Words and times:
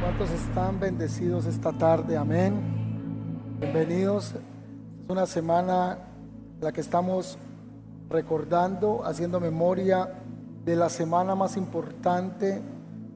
¿Cuántos 0.00 0.30
están 0.30 0.78
bendecidos 0.80 1.46
esta 1.46 1.72
tarde? 1.72 2.16
Amén. 2.16 2.54
Bienvenidos. 3.60 4.34
Es 5.06 5.10
una 5.10 5.26
semana 5.26 5.98
en 6.58 6.64
la 6.64 6.72
que 6.72 6.80
estamos 6.80 7.38
recordando, 8.10 9.04
haciendo 9.04 9.38
memoria 9.38 10.12
de 10.64 10.74
la 10.74 10.88
semana 10.88 11.36
más 11.36 11.56
importante 11.56 12.60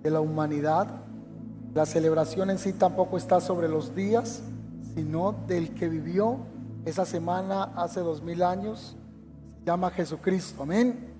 de 0.01 0.11
la 0.13 0.21
humanidad. 0.21 0.87
La 1.75 1.87
celebración 1.87 2.49
en 2.51 2.59
sí 2.59 2.75
tampoco 2.75 3.17
está 3.17 3.41
sobre 3.41 3.67
los 3.67 3.93
días, 3.97 4.41
sino 4.95 5.35
del 5.49 5.75
que 5.75 5.89
vivió 5.89 6.37
esa 6.85 7.05
semana 7.05 7.73
hace 7.75 7.99
dos 7.99 8.23
mil 8.23 8.45
años. 8.45 8.97
Se 9.59 9.65
llama 9.65 9.91
Jesucristo. 9.91 10.63
Amén. 10.63 11.13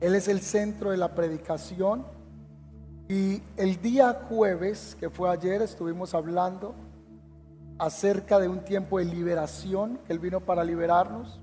Él 0.00 0.14
es 0.14 0.28
el 0.28 0.42
centro 0.42 0.90
de 0.90 0.98
la 0.98 1.14
predicación. 1.14 2.04
Y 3.08 3.40
el 3.56 3.80
día 3.80 4.26
jueves, 4.28 4.98
que 5.00 5.08
fue 5.08 5.30
ayer, 5.30 5.62
estuvimos 5.62 6.12
hablando 6.12 6.74
acerca 7.80 8.38
de 8.38 8.48
un 8.48 8.60
tiempo 8.60 8.98
de 8.98 9.06
liberación, 9.06 9.98
que 10.06 10.12
Él 10.12 10.18
vino 10.18 10.40
para 10.40 10.62
liberarnos. 10.62 11.40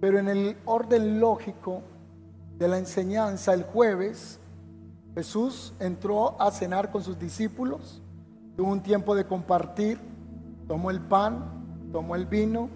Pero 0.00 0.18
en 0.18 0.28
el 0.28 0.56
orden 0.64 1.20
lógico 1.20 1.82
de 2.58 2.66
la 2.66 2.78
enseñanza, 2.78 3.52
el 3.54 3.62
jueves, 3.62 4.40
Jesús 5.14 5.74
entró 5.78 6.40
a 6.40 6.50
cenar 6.50 6.90
con 6.90 7.04
sus 7.04 7.18
discípulos, 7.18 8.02
tuvo 8.56 8.72
un 8.72 8.82
tiempo 8.82 9.14
de 9.14 9.26
compartir, 9.26 10.00
tomó 10.66 10.90
el 10.90 11.00
pan, 11.00 11.90
tomó 11.92 12.16
el 12.16 12.26
vino 12.26 12.68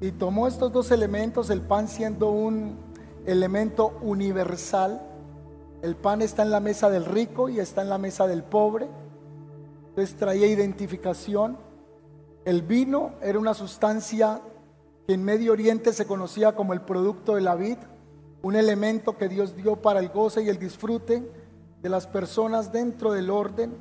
y 0.00 0.12
tomó 0.12 0.46
estos 0.46 0.72
dos 0.72 0.90
elementos, 0.90 1.48
el 1.48 1.62
pan 1.62 1.88
siendo 1.88 2.30
un 2.30 2.76
elemento 3.24 3.96
universal, 4.02 5.00
el 5.82 5.96
pan 5.96 6.22
está 6.22 6.42
en 6.42 6.50
la 6.50 6.60
mesa 6.60 6.90
del 6.90 7.04
rico 7.04 7.48
y 7.48 7.60
está 7.60 7.82
en 7.82 7.90
la 7.90 7.98
mesa 7.98 8.26
del 8.26 8.42
pobre. 8.42 8.88
Entonces 9.90 10.16
traía 10.16 10.46
identificación. 10.46 11.56
El 12.44 12.60
vino 12.60 13.12
era 13.22 13.38
una 13.38 13.54
sustancia 13.54 14.42
que 15.06 15.14
en 15.14 15.24
Medio 15.24 15.52
Oriente 15.52 15.94
se 15.94 16.06
conocía 16.06 16.54
como 16.54 16.74
el 16.74 16.82
producto 16.82 17.36
de 17.36 17.40
la 17.40 17.54
vid, 17.54 17.78
un 18.42 18.54
elemento 18.54 19.16
que 19.16 19.30
Dios 19.30 19.56
dio 19.56 19.80
para 19.80 20.00
el 20.00 20.10
goce 20.10 20.42
y 20.42 20.50
el 20.50 20.58
disfrute 20.58 21.26
de 21.80 21.88
las 21.88 22.06
personas 22.06 22.70
dentro 22.70 23.12
del 23.12 23.30
orden. 23.30 23.74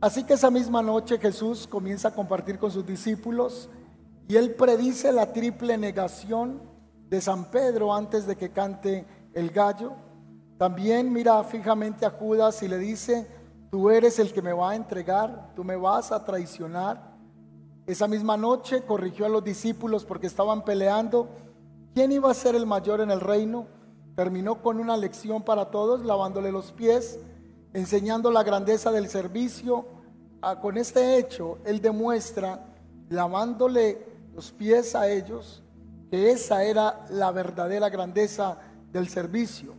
Así 0.00 0.24
que 0.24 0.34
esa 0.34 0.50
misma 0.50 0.82
noche 0.82 1.18
Jesús 1.18 1.68
comienza 1.68 2.08
a 2.08 2.14
compartir 2.14 2.58
con 2.58 2.72
sus 2.72 2.84
discípulos 2.84 3.68
y 4.26 4.34
él 4.34 4.56
predice 4.56 5.12
la 5.12 5.32
triple 5.32 5.78
negación 5.78 6.60
de 7.08 7.20
San 7.20 7.44
Pedro 7.44 7.94
antes 7.94 8.26
de 8.26 8.34
que 8.34 8.50
cante 8.50 9.06
el 9.34 9.50
gallo. 9.50 9.92
También 10.58 11.12
mira 11.12 11.44
fijamente 11.44 12.06
a 12.06 12.10
Judas 12.10 12.60
y 12.64 12.68
le 12.68 12.78
dice, 12.78 13.28
tú 13.70 13.88
eres 13.88 14.18
el 14.18 14.32
que 14.32 14.42
me 14.42 14.52
va 14.52 14.72
a 14.72 14.76
entregar, 14.76 15.52
tú 15.54 15.62
me 15.62 15.76
vas 15.76 16.10
a 16.10 16.24
traicionar. 16.24 17.11
Esa 17.92 18.08
misma 18.08 18.38
noche 18.38 18.84
corrigió 18.84 19.26
a 19.26 19.28
los 19.28 19.44
discípulos 19.44 20.06
porque 20.06 20.26
estaban 20.26 20.64
peleando. 20.64 21.28
¿Quién 21.92 22.10
iba 22.10 22.30
a 22.30 22.34
ser 22.34 22.54
el 22.54 22.64
mayor 22.64 23.02
en 23.02 23.10
el 23.10 23.20
reino? 23.20 23.66
Terminó 24.16 24.62
con 24.62 24.80
una 24.80 24.96
lección 24.96 25.42
para 25.42 25.70
todos, 25.70 26.02
lavándole 26.02 26.50
los 26.50 26.72
pies, 26.72 27.18
enseñando 27.74 28.30
la 28.30 28.44
grandeza 28.44 28.90
del 28.92 29.10
servicio. 29.10 29.84
Ah, 30.40 30.58
con 30.58 30.78
este 30.78 31.18
hecho, 31.18 31.58
él 31.66 31.82
demuestra, 31.82 32.64
lavándole 33.10 34.06
los 34.34 34.52
pies 34.52 34.94
a 34.94 35.10
ellos, 35.10 35.62
que 36.10 36.30
esa 36.30 36.64
era 36.64 37.04
la 37.10 37.30
verdadera 37.30 37.90
grandeza 37.90 38.56
del 38.90 39.06
servicio. 39.10 39.74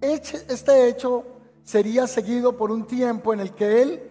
Este 0.00 0.88
hecho 0.88 1.24
sería 1.62 2.08
seguido 2.08 2.56
por 2.56 2.72
un 2.72 2.84
tiempo 2.84 3.32
en 3.32 3.38
el 3.38 3.54
que 3.54 3.80
él, 3.80 4.09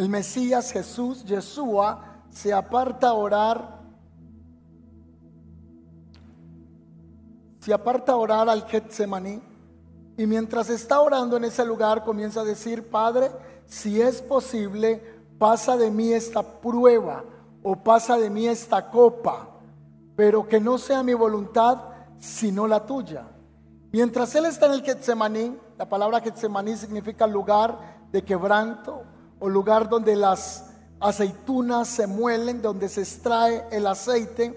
el 0.00 0.08
Mesías 0.08 0.72
Jesús, 0.72 1.26
Yeshua, 1.26 2.22
se 2.30 2.54
aparta 2.54 3.08
a 3.08 3.12
orar, 3.12 3.80
se 7.58 7.74
aparta 7.74 8.12
a 8.12 8.16
orar 8.16 8.48
al 8.48 8.64
Getsemaní 8.66 9.42
y 10.16 10.26
mientras 10.26 10.70
está 10.70 11.02
orando 11.02 11.36
en 11.36 11.44
ese 11.44 11.66
lugar 11.66 12.02
comienza 12.02 12.40
a 12.40 12.44
decir, 12.44 12.88
Padre, 12.88 13.30
si 13.66 14.00
es 14.00 14.22
posible, 14.22 15.04
pasa 15.38 15.76
de 15.76 15.90
mí 15.90 16.14
esta 16.14 16.42
prueba 16.42 17.22
o 17.62 17.76
pasa 17.76 18.16
de 18.16 18.30
mí 18.30 18.46
esta 18.46 18.90
copa, 18.90 19.50
pero 20.16 20.48
que 20.48 20.60
no 20.60 20.78
sea 20.78 21.02
mi 21.02 21.12
voluntad 21.12 21.76
sino 22.18 22.66
la 22.66 22.86
tuya. 22.86 23.26
Mientras 23.92 24.34
él 24.34 24.46
está 24.46 24.64
en 24.64 24.72
el 24.72 24.82
Getsemaní, 24.82 25.58
la 25.76 25.86
palabra 25.86 26.20
Getsemaní 26.20 26.74
significa 26.78 27.26
lugar 27.26 28.06
de 28.10 28.24
quebranto 28.24 29.09
o 29.40 29.48
lugar 29.48 29.88
donde 29.88 30.14
las 30.14 30.66
aceitunas 31.00 31.88
se 31.88 32.06
muelen, 32.06 32.62
donde 32.62 32.88
se 32.88 33.00
extrae 33.00 33.66
el 33.72 33.86
aceite. 33.88 34.56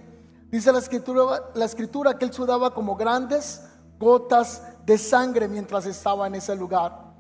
Dice 0.51 0.71
la 0.71 0.77
escritura, 0.77 1.49
la 1.55 1.65
escritura 1.65 2.19
que 2.19 2.25
él 2.25 2.33
sudaba 2.33 2.73
como 2.73 2.95
grandes 2.95 3.63
gotas 3.97 4.61
de 4.85 4.99
sangre 4.99 5.47
mientras 5.47 5.87
estaba 5.87 6.27
en 6.27 6.35
ese 6.35 6.55
lugar. 6.55 7.13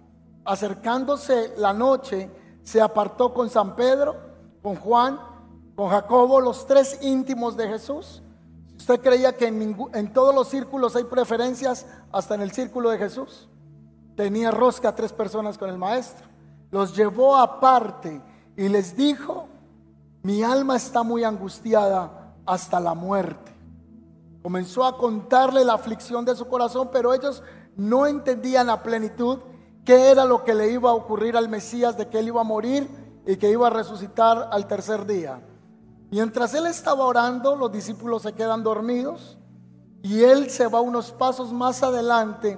Acercándose 0.45 1.53
la 1.57 1.73
noche, 1.73 2.29
se 2.63 2.79
apartó 2.79 3.33
con 3.33 3.49
San 3.49 3.75
Pedro, 3.75 4.15
con 4.61 4.75
Juan, 4.75 5.19
con 5.75 5.89
Jacobo, 5.89 6.39
los 6.39 6.67
tres 6.67 6.99
íntimos 7.01 7.57
de 7.57 7.67
Jesús 7.67 8.21
¿Usted 8.83 8.99
creía 8.99 9.31
que 9.31 9.47
en, 9.47 9.77
en, 9.93 10.11
todos 10.11 10.35
los 10.35 10.49
círculos 10.49 10.95
hay 10.97 11.05
preferencias, 11.05 11.85
hasta 12.11 12.35
en 12.35 12.41
el 12.41 12.51
círculo 12.51 12.89
de 12.89 12.97
Jesús? 12.97 13.47
Tenía 14.17 14.51
rosca 14.51 14.93
tres 14.93 15.13
personas 15.13 15.57
con 15.57 15.69
el 15.69 15.77
maestro. 15.77 16.27
Los 16.73 16.95
llevó 16.95 17.37
aparte 17.37 18.19
y 18.57 18.67
les 18.67 18.97
dijo, 18.97 19.47
mi 20.23 20.41
alma 20.41 20.75
está 20.75 21.03
muy 21.03 21.23
angustiada 21.23 22.33
hasta 22.47 22.79
la 22.79 22.95
muerte. 22.95 23.51
Comenzó 24.41 24.83
a 24.83 24.97
contarle 24.97 25.63
la 25.63 25.75
aflicción 25.75 26.25
de 26.25 26.35
su 26.35 26.47
corazón, 26.47 26.89
pero 26.91 27.13
ellos 27.13 27.43
no 27.75 28.07
entendían 28.07 28.71
a 28.71 28.81
plenitud 28.81 29.37
qué 29.85 30.09
era 30.09 30.25
lo 30.25 30.43
que 30.43 30.55
le 30.55 30.71
iba 30.71 30.89
a 30.89 30.95
ocurrir 30.95 31.37
al 31.37 31.47
Mesías, 31.47 31.95
de 31.95 32.09
que 32.09 32.17
él 32.17 32.29
iba 32.29 32.41
a 32.41 32.43
morir 32.43 32.89
y 33.27 33.35
que 33.35 33.51
iba 33.51 33.67
a 33.67 33.69
resucitar 33.69 34.49
al 34.51 34.65
tercer 34.65 35.05
día. 35.05 35.45
Mientras 36.09 36.55
él 36.55 36.65
estaba 36.65 37.05
orando, 37.05 37.55
los 37.55 37.71
discípulos 37.71 38.23
se 38.23 38.33
quedan 38.33 38.63
dormidos 38.63 39.37
y 40.01 40.23
él 40.23 40.49
se 40.49 40.65
va 40.65 40.81
unos 40.81 41.11
pasos 41.11 41.53
más 41.53 41.83
adelante 41.83 42.57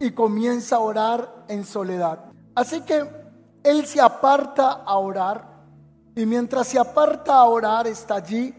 y 0.00 0.12
comienza 0.12 0.76
a 0.76 0.80
orar 0.80 1.44
en 1.48 1.66
soledad. 1.66 2.32
Así 2.54 2.80
que 2.80 3.21
él 3.62 3.86
se 3.86 4.00
aparta 4.00 4.82
a 4.84 4.96
orar 4.96 5.44
y 6.14 6.26
mientras 6.26 6.68
se 6.68 6.78
aparta 6.78 7.34
a 7.34 7.44
orar 7.44 7.86
está 7.86 8.16
allí 8.16 8.54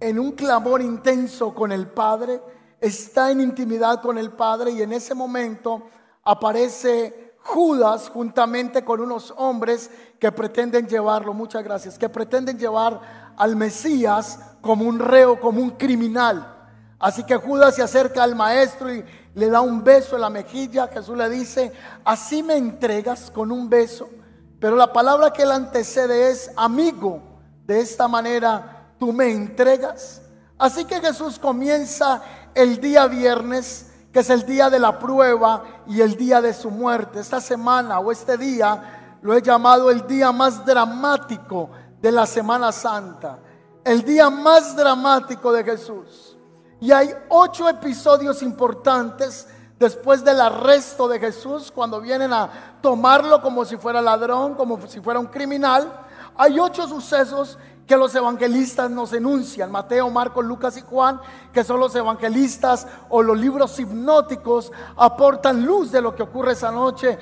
en 0.00 0.18
un 0.18 0.32
clamor 0.32 0.82
intenso 0.82 1.54
con 1.54 1.72
el 1.72 1.86
Padre, 1.86 2.40
está 2.80 3.30
en 3.30 3.40
intimidad 3.40 4.02
con 4.02 4.18
el 4.18 4.32
Padre 4.32 4.72
y 4.72 4.82
en 4.82 4.92
ese 4.92 5.14
momento 5.14 5.82
aparece 6.22 7.36
Judas 7.38 8.08
juntamente 8.08 8.84
con 8.84 9.00
unos 9.00 9.32
hombres 9.36 9.90
que 10.18 10.32
pretenden 10.32 10.86
llevarlo, 10.86 11.34
muchas 11.34 11.62
gracias, 11.64 11.98
que 11.98 12.08
pretenden 12.08 12.58
llevar 12.58 13.00
al 13.36 13.56
Mesías 13.56 14.38
como 14.60 14.84
un 14.84 14.98
reo, 14.98 15.40
como 15.40 15.60
un 15.60 15.70
criminal. 15.70 16.50
Así 16.98 17.24
que 17.24 17.36
Judas 17.36 17.74
se 17.74 17.82
acerca 17.82 18.22
al 18.22 18.34
maestro 18.34 18.92
y 18.92 19.04
le 19.34 19.50
da 19.50 19.60
un 19.60 19.84
beso 19.84 20.14
en 20.14 20.22
la 20.22 20.30
mejilla. 20.30 20.88
Jesús 20.88 21.16
le 21.16 21.28
dice, 21.28 21.72
así 22.04 22.42
me 22.42 22.56
entregas 22.56 23.30
con 23.30 23.52
un 23.52 23.68
beso. 23.68 24.08
Pero 24.64 24.76
la 24.76 24.94
palabra 24.94 25.30
que 25.30 25.42
él 25.42 25.52
antecede 25.52 26.30
es 26.30 26.50
amigo. 26.56 27.20
De 27.66 27.80
esta 27.80 28.08
manera 28.08 28.94
tú 28.98 29.12
me 29.12 29.30
entregas. 29.30 30.22
Así 30.56 30.86
que 30.86 31.02
Jesús 31.02 31.38
comienza 31.38 32.22
el 32.54 32.80
día 32.80 33.06
viernes, 33.06 33.90
que 34.10 34.20
es 34.20 34.30
el 34.30 34.46
día 34.46 34.70
de 34.70 34.78
la 34.78 34.98
prueba 34.98 35.82
y 35.86 36.00
el 36.00 36.16
día 36.16 36.40
de 36.40 36.54
su 36.54 36.70
muerte. 36.70 37.20
Esta 37.20 37.42
semana 37.42 37.98
o 37.98 38.10
este 38.10 38.38
día 38.38 39.18
lo 39.20 39.34
he 39.34 39.42
llamado 39.42 39.90
el 39.90 40.06
día 40.06 40.32
más 40.32 40.64
dramático 40.64 41.68
de 42.00 42.10
la 42.10 42.24
Semana 42.24 42.72
Santa, 42.72 43.40
el 43.84 44.02
día 44.02 44.30
más 44.30 44.74
dramático 44.74 45.52
de 45.52 45.62
Jesús. 45.62 46.38
Y 46.80 46.90
hay 46.90 47.10
ocho 47.28 47.68
episodios 47.68 48.42
importantes 48.42 49.46
después 49.84 50.24
del 50.24 50.40
arresto 50.40 51.06
de 51.08 51.20
Jesús, 51.20 51.70
cuando 51.70 52.00
vienen 52.00 52.32
a 52.32 52.78
tomarlo 52.80 53.42
como 53.42 53.66
si 53.66 53.76
fuera 53.76 54.00
ladrón, 54.00 54.54
como 54.54 54.80
si 54.86 55.00
fuera 55.00 55.20
un 55.20 55.26
criminal. 55.26 55.92
Hay 56.36 56.58
ocho 56.58 56.88
sucesos 56.88 57.58
que 57.86 57.94
los 57.94 58.14
evangelistas 58.14 58.90
nos 58.90 59.12
enuncian, 59.12 59.70
Mateo, 59.70 60.08
Marcos, 60.08 60.42
Lucas 60.42 60.78
y 60.78 60.80
Juan, 60.80 61.20
que 61.52 61.62
son 61.62 61.80
los 61.80 61.94
evangelistas 61.94 62.86
o 63.10 63.22
los 63.22 63.38
libros 63.38 63.78
hipnóticos, 63.78 64.72
aportan 64.96 65.66
luz 65.66 65.92
de 65.92 66.00
lo 66.00 66.14
que 66.14 66.22
ocurre 66.22 66.52
esa 66.52 66.70
noche 66.70 67.18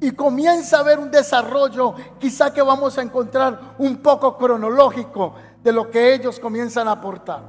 y 0.00 0.12
comienza 0.12 0.78
a 0.78 0.80
haber 0.80 0.98
un 0.98 1.10
desarrollo, 1.10 1.94
quizá 2.18 2.50
que 2.50 2.62
vamos 2.62 2.96
a 2.96 3.02
encontrar 3.02 3.74
un 3.76 3.98
poco 3.98 4.38
cronológico 4.38 5.34
de 5.62 5.70
lo 5.70 5.90
que 5.90 6.14
ellos 6.14 6.40
comienzan 6.40 6.88
a 6.88 6.92
aportar. 6.92 7.42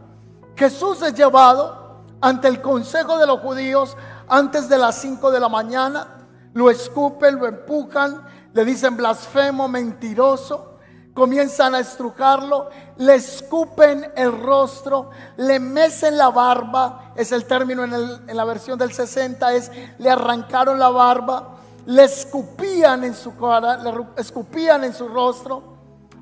Jesús 0.57 1.01
es 1.03 1.13
llevado 1.13 2.01
ante 2.19 2.49
el 2.49 2.61
consejo 2.61 3.17
de 3.17 3.25
los 3.25 3.39
judíos 3.39 3.95
antes 4.27 4.69
de 4.69 4.77
las 4.77 4.95
5 4.95 5.31
de 5.31 5.39
la 5.39 5.49
mañana, 5.49 6.07
lo 6.53 6.69
escupen, 6.69 7.39
lo 7.39 7.47
empujan, 7.47 8.21
le 8.53 8.65
dicen 8.65 8.97
blasfemo, 8.97 9.67
mentiroso 9.67 10.71
comienzan 11.13 11.75
a 11.75 11.79
estrujarlo, 11.79 12.69
le 12.97 13.15
escupen 13.15 14.11
el 14.15 14.41
rostro, 14.41 15.09
le 15.37 15.59
mecen 15.59 16.17
la 16.17 16.29
barba, 16.29 17.13
es 17.15 17.31
el 17.31 17.45
término 17.45 17.83
en, 17.83 18.35
la 18.35 18.45
versión 18.45 18.79
del 18.79 18.93
60, 18.93 19.53
es 19.53 19.71
le 19.97 20.09
arrancaron 20.09 20.79
la 20.79 20.89
barba, 20.89 21.57
le 21.85 22.03
escupían 22.03 23.03
en 23.03 23.13
su 23.13 23.35
cara, 23.35 23.77
le 23.77 23.91
escupían 24.17 24.83
en 24.83 24.93
su 24.93 25.07
rostro. 25.07 25.71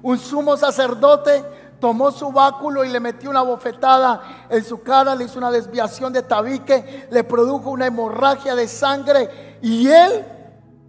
Un 0.02 0.18
sumo 0.18 0.56
sacerdote 0.56 1.44
tomó 1.80 2.12
su 2.12 2.31
báculo 2.31 2.84
y 2.84 2.90
le 2.90 3.00
metió 3.00 3.30
una 3.30 3.42
bofetada 3.42 4.48
en 4.50 4.64
su 4.64 4.81
cara, 4.81 5.16
le 5.16 5.26
hizo 5.26 5.38
una 5.38 5.52
desviación 5.52 6.14
de 6.14 6.24
tabique, 6.24 7.08
le 7.10 7.24
produjo 7.24 7.70
una 7.70 7.88
hemorragia 7.88 8.56
de 8.56 8.68
sangre 8.68 9.58
y 9.62 9.88
él 9.88 10.26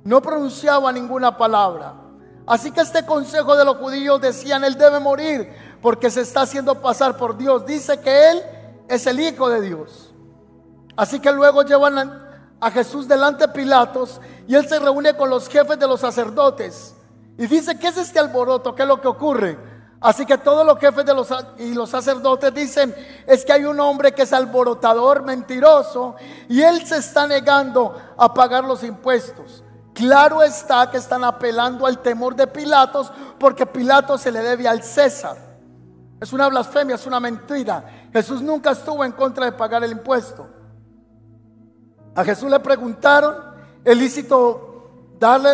no 0.04 0.20
pronunciaba 0.20 0.92
ninguna 0.92 1.36
palabra. 1.36 1.94
Así 2.46 2.72
que 2.72 2.80
este 2.80 3.04
consejo 3.04 3.56
de 3.56 3.64
los 3.64 3.76
judíos 3.76 4.20
decían, 4.20 4.64
Él 4.64 4.76
debe 4.76 4.98
morir 4.98 5.52
porque 5.80 6.10
se 6.10 6.22
está 6.22 6.42
haciendo 6.42 6.80
pasar 6.80 7.16
por 7.16 7.36
Dios. 7.36 7.64
Dice 7.64 8.00
que 8.00 8.30
Él 8.30 8.42
es 8.88 9.06
el 9.06 9.20
Hijo 9.20 9.48
de 9.48 9.60
Dios. 9.60 10.12
Así 10.96 11.20
que 11.20 11.30
luego 11.30 11.62
llevan 11.62 12.28
a 12.60 12.70
Jesús 12.72 13.06
delante 13.06 13.46
de 13.46 13.52
Pilatos 13.52 14.20
y 14.48 14.56
Él 14.56 14.68
se 14.68 14.80
reúne 14.80 15.16
con 15.16 15.30
los 15.30 15.48
jefes 15.48 15.78
de 15.78 15.86
los 15.86 16.00
sacerdotes. 16.00 16.96
Y 17.38 17.46
dice, 17.46 17.78
¿qué 17.78 17.88
es 17.88 17.96
este 17.96 18.18
alboroto? 18.18 18.74
¿Qué 18.74 18.82
es 18.82 18.88
lo 18.88 19.00
que 19.00 19.08
ocurre? 19.08 19.69
Así 20.00 20.24
que 20.24 20.38
todos 20.38 20.64
los 20.64 20.78
jefes 20.78 21.04
y 21.58 21.74
los 21.74 21.90
sacerdotes 21.90 22.54
dicen, 22.54 22.94
es 23.26 23.44
que 23.44 23.52
hay 23.52 23.64
un 23.66 23.78
hombre 23.80 24.12
que 24.12 24.22
es 24.22 24.32
alborotador, 24.32 25.22
mentiroso, 25.22 26.16
y 26.48 26.62
él 26.62 26.86
se 26.86 26.96
está 26.96 27.26
negando 27.26 28.00
a 28.16 28.32
pagar 28.32 28.64
los 28.64 28.82
impuestos. 28.82 29.62
Claro 29.92 30.42
está 30.42 30.90
que 30.90 30.96
están 30.96 31.22
apelando 31.22 31.84
al 31.84 31.98
temor 31.98 32.34
de 32.34 32.46
Pilatos 32.46 33.12
porque 33.38 33.66
Pilatos 33.66 34.22
se 34.22 34.32
le 34.32 34.40
debe 34.40 34.66
al 34.66 34.82
César. 34.82 35.36
Es 36.18 36.32
una 36.32 36.48
blasfemia, 36.48 36.94
es 36.94 37.06
una 37.06 37.20
mentira. 37.20 38.08
Jesús 38.10 38.40
nunca 38.40 38.70
estuvo 38.70 39.04
en 39.04 39.12
contra 39.12 39.44
de 39.44 39.52
pagar 39.52 39.84
el 39.84 39.92
impuesto. 39.92 40.48
A 42.14 42.24
Jesús 42.24 42.50
le 42.50 42.60
preguntaron, 42.60 43.36
¿es 43.84 43.96
lícito 43.96 45.14
darle 45.18 45.50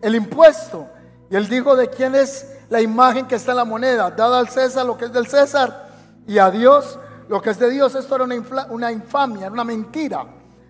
el, 0.00 0.14
impuesto? 0.14 0.88
Y 1.30 1.36
él 1.36 1.48
dijo, 1.48 1.76
¿de 1.76 1.90
quién 1.90 2.14
es 2.14 2.55
la 2.68 2.80
imagen 2.80 3.26
que 3.26 3.36
está 3.36 3.52
en 3.52 3.58
la 3.58 3.64
moneda? 3.64 4.10
Dada 4.10 4.38
al 4.38 4.48
César 4.48 4.84
lo 4.86 4.96
que 4.96 5.06
es 5.06 5.12
del 5.12 5.26
César 5.26 5.88
y 6.26 6.38
a 6.38 6.50
Dios 6.50 6.98
lo 7.28 7.40
que 7.40 7.50
es 7.50 7.58
de 7.58 7.70
Dios. 7.70 7.94
Esto 7.94 8.14
era 8.14 8.24
una, 8.24 8.66
una 8.70 8.92
infamia, 8.92 9.46
era 9.46 9.52
una 9.52 9.64
mentira. 9.64 10.24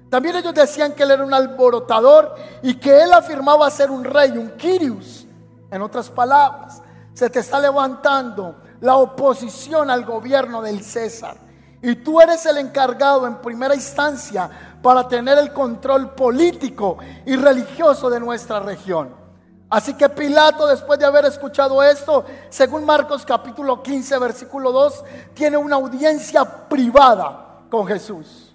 También 0.09 0.37
ellos 0.37 0.55
decían 0.55 0.93
que 0.93 1.03
él 1.03 1.11
era 1.11 1.25
un 1.25 1.35
alborotador 1.35 2.35
y 2.63 2.75
que 2.75 3.03
él 3.03 3.13
afirmaba 3.13 3.69
ser 3.71 3.91
un 3.91 4.05
rey, 4.05 4.31
un 4.31 4.51
Kirius. 4.51 5.27
En 5.71 5.83
otras 5.83 6.09
palabras, 6.09 6.81
se 7.13 7.29
te 7.29 7.41
está 7.41 7.59
levantando 7.59 8.57
la 8.81 8.97
oposición 8.97 9.91
al 9.91 10.05
gobierno 10.05 10.63
del 10.63 10.83
César. 10.83 11.37
Y 11.83 11.97
tú 11.97 12.21
eres 12.21 12.47
el 12.47 12.59
encargado 12.59 13.27
en 13.27 13.37
primera 13.37 13.75
instancia 13.75 14.49
para 14.83 15.09
tener 15.09 15.39
el 15.39 15.53
control 15.53 16.15
político 16.15 16.99
y 17.25 17.37
religioso 17.37 18.09
de 18.09 18.21
nuestra 18.21 18.61
región. 18.61 19.26
Así 19.69 19.95
que 19.95 20.09
Pilato, 20.09 20.67
después 20.67 20.99
de 20.99 21.07
haber 21.07 21.25
escuchado 21.25 21.83
esto, 21.83 22.25
según 22.51 22.85
Marcos 22.85 23.25
capítulo 23.27 23.83
15, 23.83 24.19
versículo 24.19 24.71
2, 24.71 25.05
tiene 25.35 25.57
una 25.57 25.77
audiencia 25.77 26.45
privada 26.69 27.63
con 27.69 27.87
Jesús. 27.87 28.55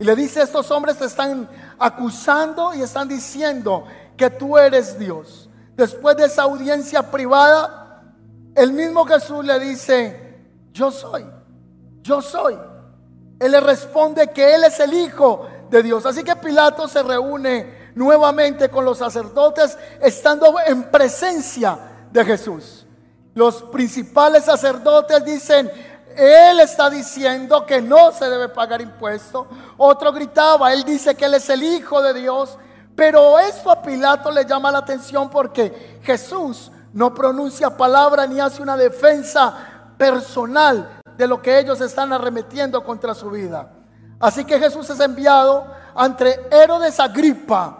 Y 0.00 0.04
le 0.04 0.16
dice, 0.16 0.42
estos 0.42 0.70
hombres 0.70 0.96
te 0.96 1.04
están 1.04 1.48
acusando 1.78 2.74
y 2.74 2.82
están 2.82 3.06
diciendo 3.06 3.84
que 4.16 4.30
tú 4.30 4.58
eres 4.58 4.98
Dios. 4.98 5.48
Después 5.76 6.16
de 6.16 6.24
esa 6.24 6.42
audiencia 6.42 7.10
privada, 7.10 8.02
el 8.56 8.72
mismo 8.72 9.04
Jesús 9.04 9.44
le 9.44 9.60
dice, 9.60 10.40
yo 10.72 10.90
soy, 10.90 11.24
yo 12.02 12.20
soy. 12.20 12.58
Él 13.38 13.52
le 13.52 13.60
responde 13.60 14.28
que 14.28 14.54
Él 14.54 14.64
es 14.64 14.80
el 14.80 14.94
Hijo 14.94 15.46
de 15.70 15.82
Dios. 15.82 16.04
Así 16.06 16.24
que 16.24 16.34
Pilato 16.34 16.88
se 16.88 17.02
reúne 17.02 17.79
nuevamente 17.94 18.68
con 18.68 18.84
los 18.84 18.98
sacerdotes, 18.98 19.76
estando 20.00 20.54
en 20.66 20.90
presencia 20.90 21.78
de 22.10 22.24
Jesús. 22.24 22.86
Los 23.34 23.62
principales 23.62 24.44
sacerdotes 24.44 25.24
dicen, 25.24 25.70
él 26.16 26.60
está 26.60 26.90
diciendo 26.90 27.64
que 27.64 27.80
no 27.80 28.12
se 28.12 28.28
debe 28.28 28.48
pagar 28.48 28.80
impuesto. 28.80 29.46
Otro 29.76 30.12
gritaba, 30.12 30.72
él 30.72 30.84
dice 30.84 31.14
que 31.14 31.26
él 31.26 31.34
es 31.34 31.48
el 31.48 31.62
Hijo 31.62 32.02
de 32.02 32.14
Dios. 32.14 32.58
Pero 32.96 33.38
esto 33.38 33.70
a 33.70 33.80
Pilato 33.80 34.30
le 34.30 34.44
llama 34.44 34.70
la 34.70 34.78
atención 34.78 35.30
porque 35.30 36.00
Jesús 36.02 36.70
no 36.92 37.14
pronuncia 37.14 37.76
palabra 37.76 38.26
ni 38.26 38.40
hace 38.40 38.60
una 38.60 38.76
defensa 38.76 39.94
personal 39.96 41.00
de 41.16 41.26
lo 41.26 41.40
que 41.40 41.58
ellos 41.58 41.80
están 41.80 42.12
arremetiendo 42.12 42.82
contra 42.82 43.14
su 43.14 43.30
vida. 43.30 43.72
Así 44.18 44.44
que 44.44 44.58
Jesús 44.58 44.90
es 44.90 45.00
enviado 45.00 45.66
ante 45.94 46.48
Herodes 46.50 46.98
Agripa. 47.00 47.79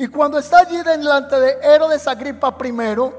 Y 0.00 0.08
cuando 0.08 0.38
está 0.38 0.60
allí 0.60 0.80
delante 0.82 1.38
de 1.38 1.58
Herodes 1.62 2.08
Agripa 2.08 2.56
primero, 2.56 3.12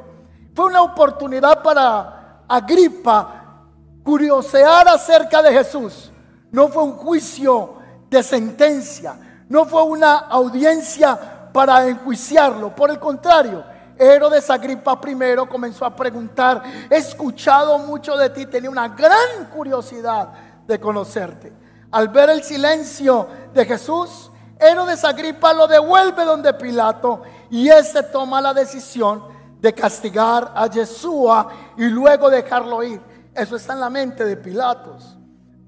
fue 0.56 0.66
una 0.66 0.82
oportunidad 0.82 1.62
para 1.62 2.42
Agripa 2.48 3.68
curiosear 4.04 4.88
acerca 4.88 5.44
de 5.44 5.54
Jesús 5.54 6.12
no 6.52 6.70
fue 6.70 6.82
un 6.82 6.94
juicio 6.94 7.76
de 8.10 8.24
sentencia, 8.24 9.16
no 9.48 9.66
fue 9.66 9.84
una 9.84 10.18
audiencia 10.18 11.52
para 11.54 11.88
enjuiciarlo. 11.88 12.76
Por 12.76 12.90
el 12.90 13.00
contrario, 13.00 13.64
Herodes 13.96 14.50
Agripa 14.50 15.00
I 15.08 15.36
comenzó 15.48 15.86
a 15.86 15.96
preguntar, 15.96 16.64
he 16.90 16.98
escuchado 16.98 17.78
mucho 17.78 18.18
de 18.18 18.32
ti, 18.32 18.48
tenía 18.48 18.72
una 18.72 18.88
gran 18.88 19.46
curiosidad 19.54 20.30
de 20.66 20.80
conocerte. 20.80 21.54
Al 21.92 22.08
ver 22.08 22.32
el 22.32 22.42
silencio 22.44 23.28
de 23.54 23.66
Jesús, 23.66 24.31
Herodes 24.62 25.04
Agripa 25.04 25.54
lo 25.54 25.66
devuelve 25.66 26.24
donde 26.24 26.54
Pilato 26.54 27.24
y 27.50 27.68
éste 27.68 28.04
toma 28.04 28.40
la 28.40 28.54
decisión 28.54 29.24
de 29.60 29.74
castigar 29.74 30.52
a 30.56 30.68
Yeshua 30.68 31.50
y 31.78 31.86
luego 31.86 32.30
dejarlo 32.30 32.84
ir. 32.84 33.02
Eso 33.34 33.56
está 33.56 33.74
en 33.74 33.80
la 33.80 33.90
mente 33.90 34.24
de 34.24 34.38
Pilatos. 34.38 35.18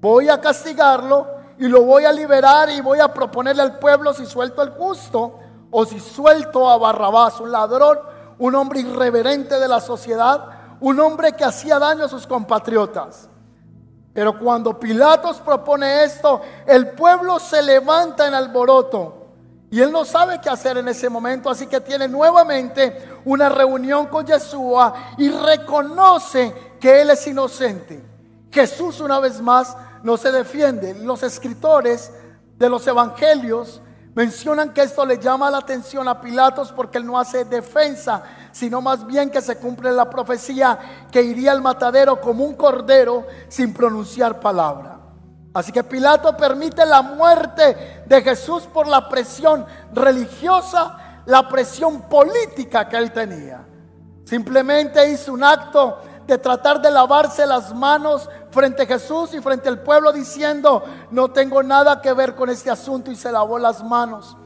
Voy 0.00 0.28
a 0.28 0.40
castigarlo 0.40 1.26
y 1.58 1.66
lo 1.66 1.82
voy 1.82 2.04
a 2.04 2.12
liberar 2.12 2.70
y 2.70 2.80
voy 2.80 3.00
a 3.00 3.12
proponerle 3.12 3.62
al 3.62 3.80
pueblo 3.80 4.14
si 4.14 4.26
suelto 4.26 4.62
el 4.62 4.70
justo 4.70 5.40
o 5.72 5.84
si 5.84 5.98
suelto 5.98 6.70
a 6.70 6.78
Barrabás, 6.78 7.40
un 7.40 7.50
ladrón, 7.50 7.98
un 8.38 8.54
hombre 8.54 8.78
irreverente 8.78 9.58
de 9.58 9.66
la 9.66 9.80
sociedad, 9.80 10.46
un 10.80 11.00
hombre 11.00 11.32
que 11.32 11.42
hacía 11.42 11.80
daño 11.80 12.04
a 12.04 12.08
sus 12.08 12.28
compatriotas. 12.28 13.28
Pero 14.14 14.38
cuando 14.38 14.78
Pilatos 14.78 15.38
propone 15.40 16.04
esto, 16.04 16.40
el 16.66 16.90
pueblo 16.92 17.40
se 17.40 17.60
levanta 17.60 18.28
en 18.28 18.34
alboroto. 18.34 19.22
Y 19.70 19.80
él 19.80 19.90
no 19.90 20.04
sabe 20.04 20.40
qué 20.40 20.48
hacer 20.48 20.78
en 20.78 20.86
ese 20.86 21.08
momento, 21.08 21.50
así 21.50 21.66
que 21.66 21.80
tiene 21.80 22.06
nuevamente 22.06 23.18
una 23.24 23.48
reunión 23.48 24.06
con 24.06 24.24
Yeshua 24.24 24.94
y 25.18 25.28
reconoce 25.30 26.76
que 26.80 27.02
Él 27.02 27.10
es 27.10 27.26
inocente. 27.26 28.00
Jesús 28.52 29.00
una 29.00 29.18
vez 29.18 29.40
más 29.40 29.76
no 30.04 30.16
se 30.16 30.30
defiende. 30.30 30.94
Los 30.94 31.24
escritores 31.24 32.12
de 32.56 32.68
los 32.68 32.86
evangelios 32.86 33.80
mencionan 34.14 34.72
que 34.72 34.82
esto 34.82 35.04
le 35.04 35.18
llama 35.18 35.50
la 35.50 35.58
atención 35.58 36.06
a 36.06 36.20
Pilatos 36.20 36.70
porque 36.70 36.98
él 36.98 37.06
no 37.06 37.18
hace 37.18 37.44
defensa, 37.44 38.22
sino 38.54 38.80
más 38.80 39.04
bien 39.04 39.30
que 39.30 39.42
se 39.42 39.56
cumple 39.56 39.90
la 39.90 40.08
profecía 40.08 41.06
que 41.10 41.20
iría 41.20 41.50
al 41.50 41.60
matadero 41.60 42.20
como 42.20 42.44
un 42.44 42.54
cordero 42.54 43.26
sin 43.48 43.74
pronunciar 43.74 44.38
palabra. 44.38 45.00
Así 45.52 45.72
que 45.72 45.82
Pilato 45.82 46.36
permite 46.36 46.86
la 46.86 47.02
muerte 47.02 48.04
de 48.06 48.22
Jesús 48.22 48.62
por 48.72 48.86
la 48.86 49.08
presión 49.08 49.66
religiosa, 49.92 51.22
la 51.26 51.48
presión 51.48 52.02
política 52.02 52.88
que 52.88 52.96
él 52.96 53.10
tenía. 53.10 53.66
Simplemente 54.24 55.10
hizo 55.10 55.32
un 55.32 55.42
acto 55.42 55.98
de 56.24 56.38
tratar 56.38 56.80
de 56.80 56.92
lavarse 56.92 57.44
las 57.46 57.74
manos 57.74 58.30
frente 58.52 58.84
a 58.84 58.86
Jesús 58.86 59.34
y 59.34 59.40
frente 59.40 59.68
al 59.68 59.80
pueblo 59.80 60.12
diciendo, 60.12 60.84
no 61.10 61.32
tengo 61.32 61.60
nada 61.64 62.00
que 62.00 62.12
ver 62.12 62.36
con 62.36 62.48
este 62.50 62.70
asunto 62.70 63.10
y 63.10 63.16
se 63.16 63.32
lavó 63.32 63.58
las 63.58 63.82
manos. 63.82 64.36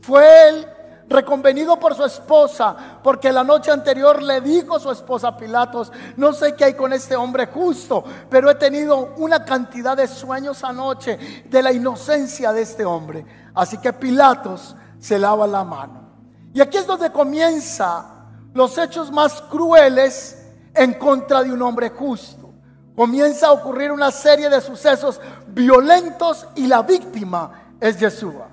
Fue 0.00 0.48
él 0.48 0.68
reconvenido 1.08 1.78
por 1.78 1.94
su 1.94 2.04
esposa, 2.04 2.76
porque 3.02 3.32
la 3.32 3.42
noche 3.42 3.70
anterior 3.70 4.22
le 4.22 4.40
dijo 4.40 4.78
su 4.78 4.90
esposa 4.90 5.28
a 5.28 5.36
Pilatos, 5.36 5.90
no 6.16 6.32
sé 6.32 6.54
qué 6.54 6.64
hay 6.64 6.74
con 6.74 6.92
este 6.92 7.16
hombre 7.16 7.46
justo, 7.46 8.04
pero 8.28 8.50
he 8.50 8.54
tenido 8.56 9.14
una 9.16 9.44
cantidad 9.44 9.96
de 9.96 10.06
sueños 10.06 10.62
anoche 10.64 11.44
de 11.48 11.62
la 11.62 11.72
inocencia 11.72 12.52
de 12.52 12.62
este 12.62 12.84
hombre. 12.84 13.24
Así 13.54 13.78
que 13.78 13.92
Pilatos 13.92 14.76
se 14.98 15.18
lava 15.18 15.46
la 15.46 15.64
mano. 15.64 16.08
Y 16.52 16.60
aquí 16.60 16.76
es 16.76 16.86
donde 16.86 17.10
comienza 17.10 18.04
los 18.52 18.76
hechos 18.78 19.10
más 19.10 19.40
crueles 19.42 20.46
en 20.74 20.94
contra 20.94 21.42
de 21.42 21.52
un 21.52 21.62
hombre 21.62 21.90
justo. 21.90 22.50
Comienza 22.94 23.46
a 23.46 23.52
ocurrir 23.52 23.92
una 23.92 24.10
serie 24.10 24.50
de 24.50 24.60
sucesos 24.60 25.20
violentos 25.46 26.46
y 26.56 26.66
la 26.66 26.82
víctima 26.82 27.74
es 27.80 27.98
Yeshua. 27.98 28.48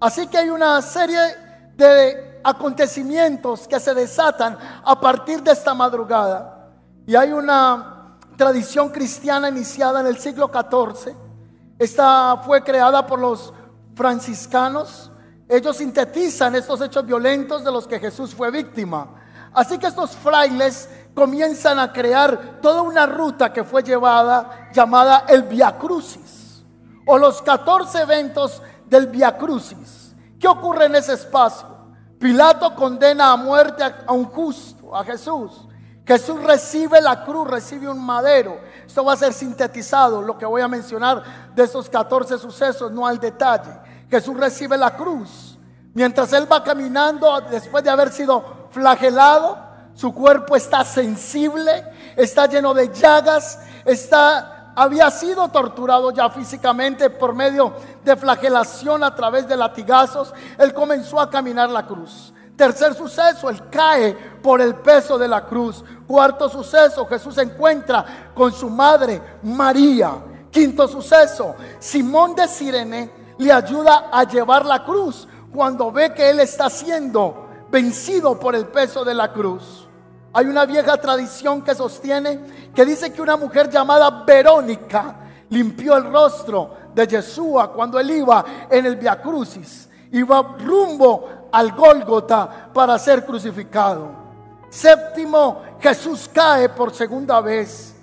Así 0.00 0.26
que 0.26 0.38
hay 0.38 0.50
una 0.50 0.80
serie 0.82 1.18
de 1.76 2.40
acontecimientos 2.44 3.66
que 3.66 3.80
se 3.80 3.94
desatan 3.94 4.58
a 4.84 5.00
partir 5.00 5.42
de 5.42 5.52
esta 5.52 5.74
madrugada. 5.74 6.70
Y 7.06 7.16
hay 7.16 7.32
una 7.32 8.18
tradición 8.36 8.90
cristiana 8.90 9.48
iniciada 9.48 10.00
en 10.00 10.06
el 10.06 10.18
siglo 10.18 10.50
XIV. 10.52 11.14
Esta 11.78 12.38
fue 12.44 12.62
creada 12.62 13.06
por 13.06 13.18
los 13.18 13.52
franciscanos. 13.94 15.10
Ellos 15.48 15.76
sintetizan 15.76 16.54
estos 16.54 16.80
hechos 16.80 17.04
violentos 17.04 17.64
de 17.64 17.72
los 17.72 17.86
que 17.86 17.98
Jesús 17.98 18.34
fue 18.34 18.50
víctima. 18.50 19.08
Así 19.52 19.78
que 19.78 19.86
estos 19.86 20.16
frailes 20.16 20.88
comienzan 21.14 21.78
a 21.78 21.92
crear 21.92 22.58
toda 22.60 22.82
una 22.82 23.06
ruta 23.06 23.52
que 23.52 23.62
fue 23.62 23.82
llevada 23.82 24.70
llamada 24.72 25.24
el 25.28 25.44
Via 25.44 25.78
Crucis 25.78 26.64
o 27.06 27.18
los 27.18 27.40
14 27.42 28.02
eventos 28.02 28.62
del 28.86 29.06
Via 29.06 29.36
Crucis. 29.36 30.03
¿Qué 30.44 30.48
ocurre 30.48 30.84
en 30.84 30.94
ese 30.94 31.14
espacio? 31.14 31.66
Pilato 32.18 32.74
condena 32.74 33.32
a 33.32 33.36
muerte 33.38 33.82
a 33.82 34.12
un 34.12 34.26
justo, 34.26 34.94
a 34.94 35.02
Jesús. 35.02 35.66
Jesús 36.04 36.42
recibe 36.42 37.00
la 37.00 37.24
cruz, 37.24 37.48
recibe 37.48 37.88
un 37.88 38.04
madero. 38.04 38.60
Esto 38.86 39.02
va 39.02 39.14
a 39.14 39.16
ser 39.16 39.32
sintetizado, 39.32 40.20
lo 40.20 40.36
que 40.36 40.44
voy 40.44 40.60
a 40.60 40.68
mencionar 40.68 41.22
de 41.54 41.62
esos 41.62 41.88
14 41.88 42.36
sucesos, 42.36 42.92
no 42.92 43.06
al 43.06 43.18
detalle. 43.18 43.70
Jesús 44.10 44.36
recibe 44.36 44.76
la 44.76 44.94
cruz. 44.94 45.56
Mientras 45.94 46.30
él 46.34 46.46
va 46.52 46.62
caminando, 46.62 47.40
después 47.50 47.82
de 47.82 47.88
haber 47.88 48.12
sido 48.12 48.68
flagelado, 48.68 49.56
su 49.94 50.12
cuerpo 50.12 50.56
está 50.56 50.84
sensible, 50.84 51.90
está 52.16 52.44
lleno 52.44 52.74
de 52.74 52.92
llagas, 52.92 53.60
está 53.86 54.53
había 54.74 55.10
sido 55.10 55.48
torturado 55.48 56.10
ya 56.10 56.28
físicamente 56.30 57.10
por 57.10 57.34
medio 57.34 57.72
de 58.04 58.16
flagelación 58.16 59.02
a 59.02 59.14
través 59.14 59.46
de 59.48 59.56
latigazos. 59.56 60.32
Él 60.58 60.72
comenzó 60.74 61.20
a 61.20 61.30
caminar 61.30 61.70
la 61.70 61.86
cruz. 61.86 62.32
Tercer 62.56 62.94
suceso, 62.94 63.50
él 63.50 63.68
cae 63.68 64.14
por 64.42 64.60
el 64.60 64.76
peso 64.76 65.18
de 65.18 65.26
la 65.26 65.44
cruz. 65.44 65.84
Cuarto 66.06 66.48
suceso, 66.48 67.06
Jesús 67.06 67.34
se 67.34 67.42
encuentra 67.42 68.30
con 68.34 68.52
su 68.52 68.70
madre 68.70 69.20
María. 69.42 70.12
Quinto 70.50 70.86
suceso, 70.86 71.56
Simón 71.80 72.36
de 72.36 72.46
Sirene 72.46 73.10
le 73.38 73.52
ayuda 73.52 74.08
a 74.12 74.22
llevar 74.24 74.64
la 74.64 74.84
cruz 74.84 75.26
cuando 75.52 75.90
ve 75.90 76.14
que 76.14 76.30
él 76.30 76.38
está 76.40 76.70
siendo 76.70 77.48
vencido 77.70 78.38
por 78.38 78.54
el 78.54 78.66
peso 78.66 79.04
de 79.04 79.14
la 79.14 79.32
cruz. 79.32 79.83
Hay 80.36 80.46
una 80.46 80.66
vieja 80.66 80.96
tradición 80.96 81.62
que 81.62 81.76
sostiene 81.76 82.40
que 82.74 82.84
dice 82.84 83.12
que 83.12 83.22
una 83.22 83.36
mujer 83.36 83.70
llamada 83.70 84.24
Verónica 84.26 85.14
limpió 85.48 85.96
el 85.96 86.10
rostro 86.12 86.70
de 86.92 87.06
Yeshua 87.06 87.72
cuando 87.72 88.00
él 88.00 88.10
iba 88.10 88.44
en 88.68 88.84
el 88.84 88.96
Via 88.96 89.22
Crucis, 89.22 89.88
iba 90.10 90.56
rumbo 90.58 91.48
al 91.52 91.70
Gólgota 91.70 92.68
para 92.74 92.98
ser 92.98 93.24
crucificado. 93.24 94.08
Séptimo, 94.68 95.62
Jesús 95.78 96.28
cae 96.34 96.68
por 96.68 96.92
segunda 96.92 97.40
vez. 97.40 97.94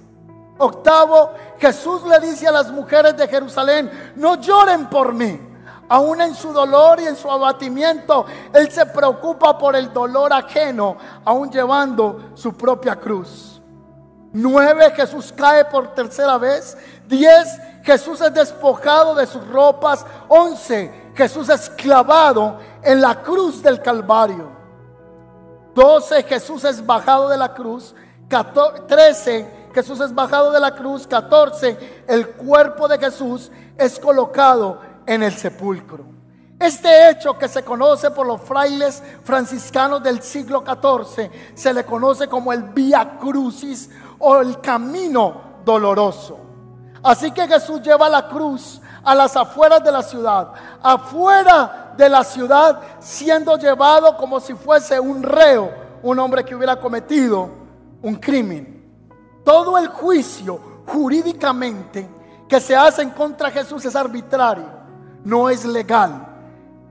Octavo, 0.58 1.32
Jesús 1.60 2.04
le 2.04 2.18
dice 2.22 2.48
a 2.48 2.52
las 2.54 2.72
mujeres 2.72 3.18
de 3.18 3.28
Jerusalén, 3.28 4.14
no 4.16 4.36
lloren 4.36 4.90
por 4.90 5.14
mí 5.14 5.51
aún 5.92 6.22
en 6.22 6.34
su 6.34 6.54
dolor 6.54 7.02
y 7.02 7.06
en 7.06 7.18
su 7.18 7.30
abatimiento, 7.30 8.26
Él 8.54 8.72
se 8.72 8.86
preocupa 8.86 9.58
por 9.58 9.76
el 9.76 9.92
dolor 9.92 10.32
ajeno, 10.32 10.96
aún 11.26 11.52
llevando 11.52 12.32
su 12.34 12.54
propia 12.54 12.96
cruz. 12.96 13.62
Nueve, 14.32 14.94
Jesús 14.96 15.34
cae 15.36 15.66
por 15.66 15.94
tercera 15.94 16.38
vez. 16.38 16.78
Diez, 17.10 17.60
Jesús 17.84 18.22
es 18.22 18.34
despojado 18.34 19.16
de 19.16 19.28
sus 19.28 19.46
ropas. 19.50 20.06
Once, 20.30 21.12
Jesús 21.14 21.50
es 21.50 21.70
clavado 21.72 22.58
en 22.82 23.02
la 23.02 23.22
cruz 23.22 23.62
del 23.62 23.82
Calvario. 23.82 24.50
Doce, 25.76 26.24
Jesús 26.24 26.64
es 26.64 26.86
bajado 26.86 27.28
de 27.28 27.38
la 27.38 27.54
cruz. 27.54 27.94
Trece, 28.88 29.70
Jesús 29.74 30.00
es 30.00 30.16
bajado 30.16 30.52
de 30.52 30.60
la 30.62 30.74
cruz. 30.74 31.06
Catorce, 31.06 32.06
el 32.08 32.30
cuerpo 32.30 32.88
de 32.88 32.98
Jesús 32.98 33.52
es 33.78 34.00
colocado 34.00 34.91
en 35.06 35.24
el 35.24 35.34
sepulcro. 35.34 36.22
Este 36.62 37.10
hecho 37.10 37.40
que 37.40 37.48
se 37.48 37.64
conoce 37.64 38.12
por 38.12 38.28
los 38.28 38.40
frailes 38.40 39.02
franciscanos 39.24 40.04
del 40.04 40.22
siglo 40.22 40.64
XIV 40.64 41.32
se 41.56 41.74
le 41.74 41.84
conoce 41.84 42.28
como 42.28 42.54
el 42.54 42.62
Via 42.62 43.18
Crucis 43.20 43.90
o 44.20 44.38
el 44.38 44.62
camino 44.62 45.42
doloroso. 45.66 46.40
Así 47.02 47.32
que 47.32 47.48
Jesús 47.48 47.82
lleva 47.82 48.08
la 48.10 48.28
cruz 48.28 48.80
a 49.04 49.16
las 49.16 49.36
afueras 49.36 49.84
de 49.84 49.92
la 49.92 50.04
ciudad, 50.04 50.54
afuera 50.84 51.96
de 51.98 52.08
la 52.08 52.24
ciudad, 52.24 52.80
siendo 53.00 53.58
llevado 53.58 54.16
como 54.16 54.40
si 54.40 54.54
fuese 54.54 55.00
un 55.00 55.24
reo, 55.24 55.72
un 56.04 56.20
hombre 56.20 56.46
que 56.46 56.54
hubiera 56.54 56.76
cometido 56.76 57.50
un 58.04 58.16
crimen. 58.18 58.88
Todo 59.44 59.80
el 59.80 59.88
juicio 59.88 60.60
jurídicamente 60.86 62.08
que 62.48 62.60
se 62.60 62.76
hace 62.76 63.02
en 63.02 63.10
contra 63.10 63.48
de 63.48 63.54
Jesús 63.54 63.84
es 63.84 63.96
arbitrario 63.96 64.81
no 65.24 65.50
es 65.50 65.66
legal. 65.66 66.28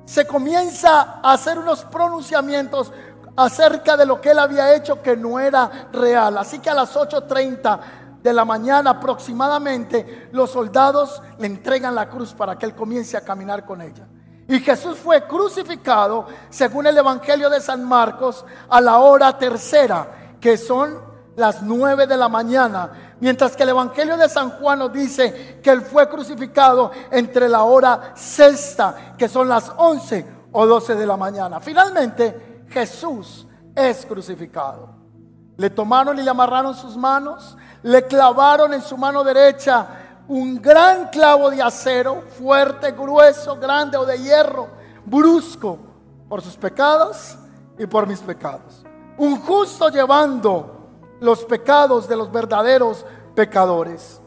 Se 0.05 0.27
comienza 0.27 1.21
a 1.23 1.33
hacer 1.33 1.59
unos 1.59 1.85
pronunciamientos 1.85 2.93
acerca 3.37 3.97
de 3.97 4.07
lo 4.07 4.21
que 4.21 4.31
él 4.31 4.39
había 4.39 4.75
hecho 4.75 5.03
que 5.03 5.17
no 5.17 5.39
era 5.39 5.89
real. 5.93 6.37
Así 6.39 6.59
que 6.59 6.71
a 6.71 6.75
las 6.75 6.95
8.30 6.97 7.81
de 8.23 8.33
la 8.33 8.45
mañana 8.45 8.91
aproximadamente 8.91 10.29
los 10.33 10.51
soldados 10.51 11.23
le 11.39 11.47
entregan 11.47 11.95
la 11.95 12.09
cruz 12.09 12.35
para 12.35 12.59
que 12.59 12.67
él 12.67 12.75
comience 12.75 13.17
a 13.17 13.23
caminar 13.23 13.65
con 13.65 13.81
ella. 13.81 14.07
Y 14.49 14.59
Jesús 14.59 14.99
fue 14.99 15.27
crucificado, 15.29 16.27
según 16.51 16.87
el 16.87 16.99
Evangelio 16.99 17.49
de 17.49 17.61
San 17.61 17.85
Marcos, 17.85 18.45
a 18.69 18.81
la 18.81 18.99
hora 18.99 19.39
tercera, 19.39 20.37
que 20.41 20.57
son 20.57 20.99
las 21.37 21.63
nueve 21.63 22.09
de 22.09 22.17
la 22.17 22.29
mañana 22.29 23.10
Mientras 23.21 23.55
que 23.55 23.63
el 23.63 23.69
Evangelio 23.69 24.17
de 24.17 24.29
San 24.29 24.51
Juan 24.51 24.79
nos 24.79 24.93
dice 24.93 25.61
que 25.63 25.71
Él 25.71 25.83
fue 25.83 26.09
crucificado 26.09 26.91
entre 27.11 27.49
la 27.49 27.65
hora 27.65 28.13
sexta, 28.15 29.15
que 29.17 29.29
son 29.29 29.49
las 29.49 29.71
once 29.77 30.27
o 30.53 30.67
doce 30.67 30.95
de 30.95 31.07
la 31.07 31.17
mañana. 31.17 31.61
Finalmente, 31.61 32.65
Jesús 32.69 33.47
es 33.75 34.07
crucificado. 34.07 34.89
Le 35.59 35.69
tomaron 35.69 36.19
y 36.19 36.23
le 36.23 36.31
amarraron 36.31 36.75
sus 36.75 36.97
manos, 36.97 37.57
le 37.83 38.07
clavaron 38.07 38.73
en 38.73 38.81
su 38.81 38.97
mano 38.97 39.23
derecha 39.23 39.87
un 40.27 40.63
gran 40.63 41.09
clavo 41.09 41.51
de 41.51 41.61
acero, 41.61 42.23
fuerte, 42.39 42.93
grueso, 42.93 43.57
grande 43.57 43.99
o 43.99 44.07
de 44.07 44.19
hierro, 44.19 44.69
brusco, 45.05 45.79
por 46.29 46.41
sus 46.41 46.57
pecados 46.57 47.37
y 47.79 47.85
por 47.87 48.07
mis 48.07 48.21
pecados. 48.21 48.85
Un 49.19 49.41
justo 49.41 49.89
llevando 49.89 50.80
los 51.21 51.45
pecados 51.45 52.09
de 52.09 52.17
los 52.17 52.33
verdaderos 52.33 53.05
pecadores. 53.35 54.21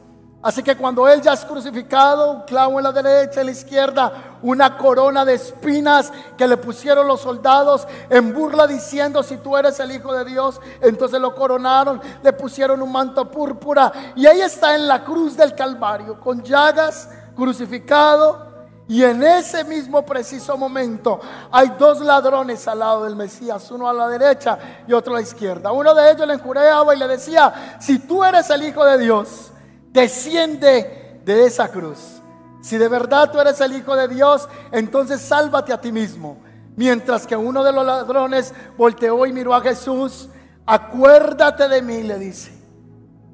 Así 0.44 0.62
que 0.62 0.76
cuando 0.76 1.08
Él 1.08 1.22
ya 1.22 1.32
es 1.32 1.46
crucificado, 1.46 2.32
un 2.32 2.42
clavo 2.42 2.78
en 2.78 2.84
la 2.84 2.92
derecha, 2.92 3.40
en 3.40 3.46
la 3.46 3.54
izquierda, 3.54 4.38
una 4.42 4.78
corona 4.78 5.24
de 5.24 5.36
espinas 5.36 6.12
que 6.38 6.46
le 6.46 6.58
pusieron 6.58 7.08
los 7.08 7.22
soldados 7.22 7.88
en 8.10 8.34
burla 8.34 8.68
diciendo, 8.68 9.24
si 9.24 9.38
tú 9.38 9.56
eres 9.56 9.80
el 9.80 9.92
Hijo 9.94 10.14
de 10.14 10.26
Dios, 10.26 10.60
entonces 10.82 11.22
lo 11.22 11.34
coronaron, 11.34 12.02
le 12.22 12.34
pusieron 12.34 12.82
un 12.82 12.92
manto 12.92 13.32
púrpura 13.32 14.14
y 14.18 14.26
ahí 14.26 14.42
está 14.42 14.76
en 14.76 14.86
la 14.86 15.06
cruz 15.06 15.38
del 15.38 15.56
Calvario, 15.56 16.20
con 16.20 16.44
llagas, 16.44 17.10
crucificado, 17.38 18.53
y 18.88 19.04
en 19.04 19.24
ese 19.24 19.64
mismo 19.64 20.06
preciso 20.06 20.58
momento 20.58 21.20
hay 21.52 21.72
dos 21.80 22.02
ladrones 22.02 22.68
al 22.68 22.80
lado 22.80 23.06
del 23.06 23.16
Mesías, 23.16 23.72
uno 23.72 23.88
a 23.88 23.94
la 23.94 24.08
derecha 24.10 24.60
y 24.88 24.94
otro 24.94 25.14
a 25.14 25.18
la 25.18 25.22
izquierda. 25.22 25.72
Uno 25.72 25.94
de 25.94 26.12
ellos 26.12 26.28
le 26.28 26.34
enjureaba 26.34 26.94
y 26.94 27.00
le 27.00 27.08
decía, 27.08 27.78
si 27.80 28.00
tú 28.00 28.24
eres 28.24 28.50
el 28.50 28.64
Hijo 28.64 28.84
de 28.84 28.98
Dios, 28.98 29.52
desciende 29.92 31.22
de 31.24 31.46
esa 31.46 31.70
cruz. 31.70 32.22
Si 32.62 32.78
de 32.78 32.90
verdad 32.90 33.32
tú 33.32 33.40
eres 33.40 33.62
el 33.62 33.74
Hijo 33.74 33.96
de 33.96 34.10
Dios, 34.10 34.50
entonces 34.72 35.22
sálvate 35.22 35.72
a 35.72 35.80
ti 35.80 35.92
mismo. 35.92 36.38
Mientras 36.76 37.26
que 37.26 37.38
uno 37.38 37.64
de 37.64 37.72
los 37.72 37.86
ladrones 37.86 38.54
volteó 38.78 39.26
y 39.26 39.32
miró 39.32 39.54
a 39.54 39.62
Jesús, 39.62 40.28
acuérdate 40.66 41.70
de 41.70 41.82
mí, 41.82 42.04
le 42.04 42.20
dice, 42.20 42.52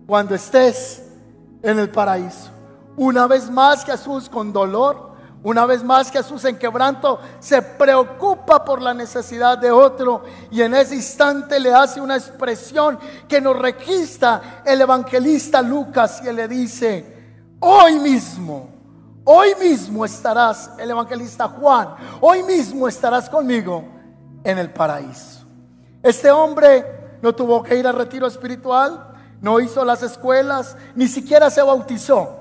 cuando 0.06 0.36
estés 0.36 1.04
en 1.64 1.80
el 1.80 1.90
paraíso. 1.90 2.52
Una 2.98 3.28
vez 3.28 3.50
más 3.50 3.86
Jesús 3.86 4.30
con 4.30 4.52
dolor 4.52 5.09
Una 5.42 5.66
vez 5.66 5.84
más 5.84 6.12
Jesús 6.12 6.44
en 6.44 6.58
quebranto 6.58 7.20
se 7.40 7.62
preocupa 7.62 8.66
por 8.66 8.82
la 8.82 8.94
necesidad 8.94 9.58
de 9.58 9.72
otro 9.72 10.24
y 10.52 10.62
en 10.62 10.74
ese 10.74 10.96
instante 10.96 11.62
le 11.62 11.74
hace 11.74 12.02
una 12.02 12.18
expresión 12.18 13.00
que 13.28 13.40
nos 13.40 13.58
registra 13.58 14.62
el 14.66 14.82
evangelista 14.82 15.62
Lucas 15.62 16.22
y 16.24 16.28
él 16.28 16.36
le 16.36 16.48
dice, 16.50 17.46
hoy 17.60 18.00
mismo, 18.00 18.70
hoy 19.24 19.56
mismo 19.62 20.04
estarás, 20.04 20.72
el 20.78 20.92
evangelista 20.92 21.48
Juan, 21.48 21.96
hoy 22.20 22.44
mismo 22.44 22.90
estarás 22.90 23.30
conmigo 23.30 23.86
en 24.44 24.58
el 24.58 24.72
paraíso. 24.72 25.46
Este 26.04 26.32
hombre 26.32 27.18
no 27.22 27.34
tuvo 27.34 27.64
que 27.64 27.78
ir 27.78 27.88
al 27.88 27.96
retiro 27.96 28.28
espiritual, 28.28 29.14
no 29.40 29.62
hizo 29.62 29.86
las 29.86 30.04
escuelas, 30.04 30.76
ni 30.96 31.08
siquiera 31.08 31.50
se 31.50 31.62
bautizó 31.62 32.39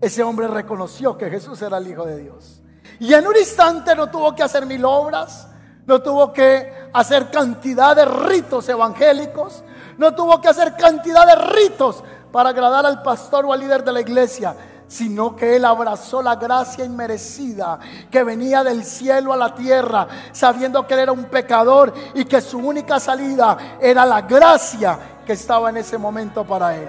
ese 0.00 0.22
hombre 0.22 0.48
reconoció 0.48 1.16
que 1.16 1.30
Jesús 1.30 1.60
era 1.62 1.78
el 1.78 1.88
Hijo 1.88 2.04
de 2.04 2.18
Dios. 2.18 2.62
Y 3.00 3.12
en 3.14 3.26
un 3.26 3.36
instante 3.36 3.94
no 3.94 4.08
tuvo 4.10 4.34
que 4.34 4.42
hacer 4.42 4.66
mil 4.66 4.84
obras, 4.84 5.48
no 5.86 6.00
tuvo 6.00 6.32
que 6.32 6.88
hacer 6.92 7.30
cantidad 7.30 7.94
de 7.94 8.04
ritos 8.04 8.68
evangélicos, 8.68 9.62
no 9.98 10.14
tuvo 10.14 10.40
que 10.40 10.48
hacer 10.48 10.74
cantidad 10.76 11.26
de 11.26 11.34
ritos 11.34 12.02
para 12.32 12.50
agradar 12.50 12.86
al 12.86 13.02
pastor 13.02 13.46
o 13.46 13.52
al 13.52 13.60
líder 13.60 13.84
de 13.84 13.92
la 13.92 14.00
iglesia, 14.00 14.56
sino 14.86 15.34
que 15.34 15.56
él 15.56 15.64
abrazó 15.64 16.22
la 16.22 16.36
gracia 16.36 16.84
inmerecida 16.84 17.78
que 18.10 18.24
venía 18.24 18.62
del 18.62 18.84
cielo 18.84 19.32
a 19.32 19.36
la 19.36 19.54
tierra, 19.54 20.06
sabiendo 20.32 20.86
que 20.86 20.94
él 20.94 21.00
era 21.00 21.12
un 21.12 21.24
pecador 21.24 21.92
y 22.14 22.24
que 22.24 22.40
su 22.40 22.58
única 22.58 23.00
salida 23.00 23.78
era 23.80 24.04
la 24.04 24.22
gracia 24.22 24.98
que 25.26 25.32
estaba 25.32 25.70
en 25.70 25.78
ese 25.78 25.98
momento 25.98 26.44
para 26.44 26.76
él. 26.76 26.88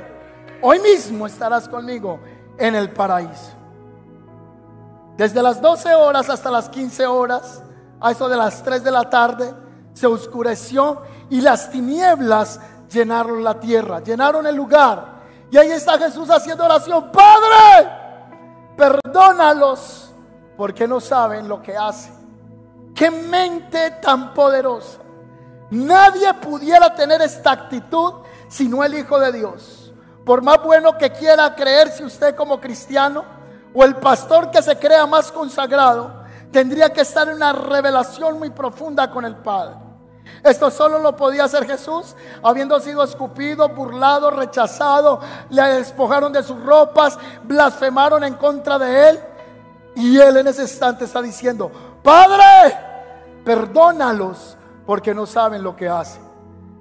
Hoy 0.62 0.80
mismo 0.80 1.28
estarás 1.28 1.68
conmigo 1.70 2.20
en 2.58 2.76
el 2.76 2.92
paraíso. 2.92 3.52
Desde 5.18 5.42
las 5.42 5.62
12 5.62 5.96
horas 5.96 6.30
hasta 6.30 6.52
las 6.52 6.70
15 6.70 7.06
horas, 7.08 7.64
a 8.02 8.12
eso 8.12 8.28
de 8.28 8.36
las 8.36 8.64
3 8.64 8.84
de 8.84 8.92
la 8.92 9.10
tarde, 9.10 9.54
se 9.94 10.08
oscureció 10.08 11.04
y 11.30 11.42
las 11.42 11.72
tinieblas 11.72 12.60
llenaron 12.92 13.44
la 13.44 13.60
tierra, 13.60 14.02
llenaron 14.02 14.46
el 14.46 14.56
lugar. 14.56 15.16
Y 15.50 15.58
ahí 15.58 15.72
está 15.72 15.98
Jesús 15.98 16.30
haciendo 16.30 16.66
oración, 16.66 17.12
Padre, 17.12 17.90
perdónalos 18.76 20.14
porque 20.58 20.88
no 20.88 21.00
saben 21.00 21.48
lo 21.48 21.62
que 21.62 21.78
hacen. 21.78 22.14
Qué 22.94 23.10
mente 23.10 23.92
tan 24.02 24.34
poderosa. 24.34 25.00
Nadie 25.72 26.34
pudiera 26.36 26.94
tener 26.94 27.22
esta 27.22 27.52
actitud 27.52 28.14
sino 28.48 28.84
el 28.84 28.96
Hijo 28.96 29.20
de 29.20 29.32
Dios. 29.32 29.85
Por 30.26 30.42
más 30.42 30.62
bueno 30.64 30.98
que 30.98 31.12
quiera 31.12 31.54
creerse 31.56 32.04
usted 32.04 32.36
como 32.36 32.60
cristiano, 32.60 33.24
o 33.74 33.84
el 33.84 33.96
pastor 33.98 34.50
que 34.50 34.64
se 34.64 34.78
crea 34.78 35.06
más 35.06 35.32
consagrado, 35.32 36.24
tendría 36.52 36.92
que 36.92 37.02
estar 37.02 37.28
en 37.28 37.36
una 37.36 37.54
revelación 37.54 38.40
muy 38.40 38.50
profunda 38.50 39.12
con 39.12 39.26
el 39.26 39.36
Padre. 39.36 39.76
Esto 40.44 40.72
solo 40.72 40.98
lo 41.00 41.16
podía 41.16 41.44
hacer 41.44 41.68
Jesús, 41.68 42.16
habiendo 42.42 42.80
sido 42.80 43.04
escupido, 43.04 43.70
burlado, 43.70 44.32
rechazado, 44.32 45.20
le 45.50 45.62
despojaron 45.62 46.32
de 46.34 46.42
sus 46.42 46.60
ropas, 46.64 47.20
blasfemaron 47.44 48.24
en 48.24 48.36
contra 48.36 48.80
de 48.80 49.10
él. 49.10 49.20
Y 49.96 50.18
él 50.18 50.38
en 50.38 50.48
ese 50.48 50.64
instante 50.64 51.06
está 51.06 51.22
diciendo, 51.22 51.72
Padre, 52.02 52.78
perdónalos 53.44 54.58
porque 54.86 55.14
no 55.14 55.26
saben 55.26 55.62
lo 55.64 55.76
que 55.76 55.88
hacen. 55.88 56.25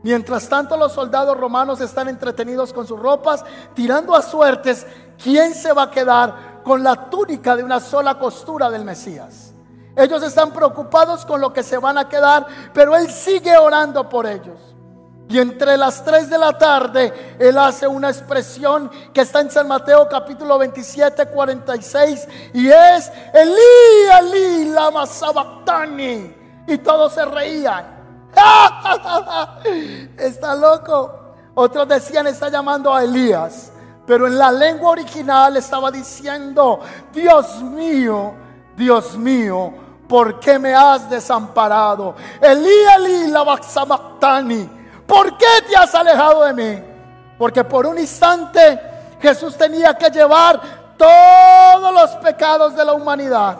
Mientras 0.05 0.47
tanto 0.51 0.77
los 0.77 0.93
soldados 0.93 1.35
romanos 1.35 1.81
están 1.81 2.11
entretenidos 2.11 2.75
con 2.75 2.87
sus 2.87 3.01
ropas, 3.01 3.43
tirando 3.73 4.15
a 4.15 4.21
suertes, 4.21 4.87
¿quién 5.21 5.55
se 5.55 5.73
va 5.73 5.85
a 5.85 5.91
quedar 5.91 6.61
con 6.63 6.85
la 6.85 7.09
túnica 7.09 7.57
de 7.57 7.65
una 7.65 7.81
sola 7.81 8.19
costura 8.19 8.71
del 8.71 8.85
Mesías? 8.85 9.55
Ellos 9.97 10.23
están 10.23 10.53
preocupados 10.53 11.25
con 11.25 11.41
lo 11.41 11.55
que 11.55 11.63
se 11.63 11.79
van 11.79 11.97
a 11.97 12.07
quedar, 12.07 12.47
pero 12.75 12.95
Él 12.95 13.11
sigue 13.11 13.57
orando 13.57 14.07
por 14.07 14.27
ellos. 14.27 14.59
Y 15.31 15.39
entre 15.39 15.79
las 15.79 16.05
3 16.05 16.29
de 16.29 16.37
la 16.37 16.59
tarde, 16.59 17.37
Él 17.39 17.57
hace 17.57 17.89
una 17.89 18.11
expresión 18.11 18.91
que 19.15 19.23
está 19.23 19.41
en 19.41 19.51
San 19.51 19.67
Mateo 19.67 20.07
capítulo 20.07 20.59
27, 20.59 21.29
46, 21.29 22.29
y 22.53 22.69
es, 22.69 23.11
Elí, 23.33 23.55
Elí, 24.21 24.69
lama 24.71 25.07
sabactani. 25.07 26.35
Y 26.67 26.77
todos 26.77 27.15
se 27.15 27.25
reían. 27.25 27.94
Está 30.19 30.55
loco. 30.55 31.21
Otros 31.55 31.89
decían, 31.89 32.27
está 32.27 32.49
llamando 32.49 32.93
a 32.93 33.05
Elías. 33.05 33.73
Pero 34.07 34.27
en 34.27 34.37
la 34.37 34.51
lengua 34.51 34.91
original 34.91 35.57
estaba 35.57 35.91
diciendo, 35.91 36.81
Dios 37.13 37.63
mío, 37.63 38.35
Dios 38.77 39.17
mío, 39.17 39.73
¿por 40.09 40.39
qué 40.41 40.59
me 40.59 40.75
has 40.75 41.09
desamparado? 41.09 42.15
Elí, 42.41 42.69
Elí, 42.97 43.31
la 43.31 43.45
¿por 45.07 45.37
qué 45.39 45.47
te 45.69 45.77
has 45.77 45.95
alejado 45.95 46.45
de 46.45 46.53
mí? 46.53 46.83
Porque 47.39 47.65
por 47.65 47.87
un 47.87 47.99
instante 47.99 48.81
Jesús 49.21 49.57
tenía 49.57 49.95
que 49.95 50.11
llevar 50.11 50.61
todos 50.99 51.95
los 51.95 52.11
pecados 52.17 52.77
de 52.77 52.85
la 52.85 52.93
humanidad. 52.93 53.59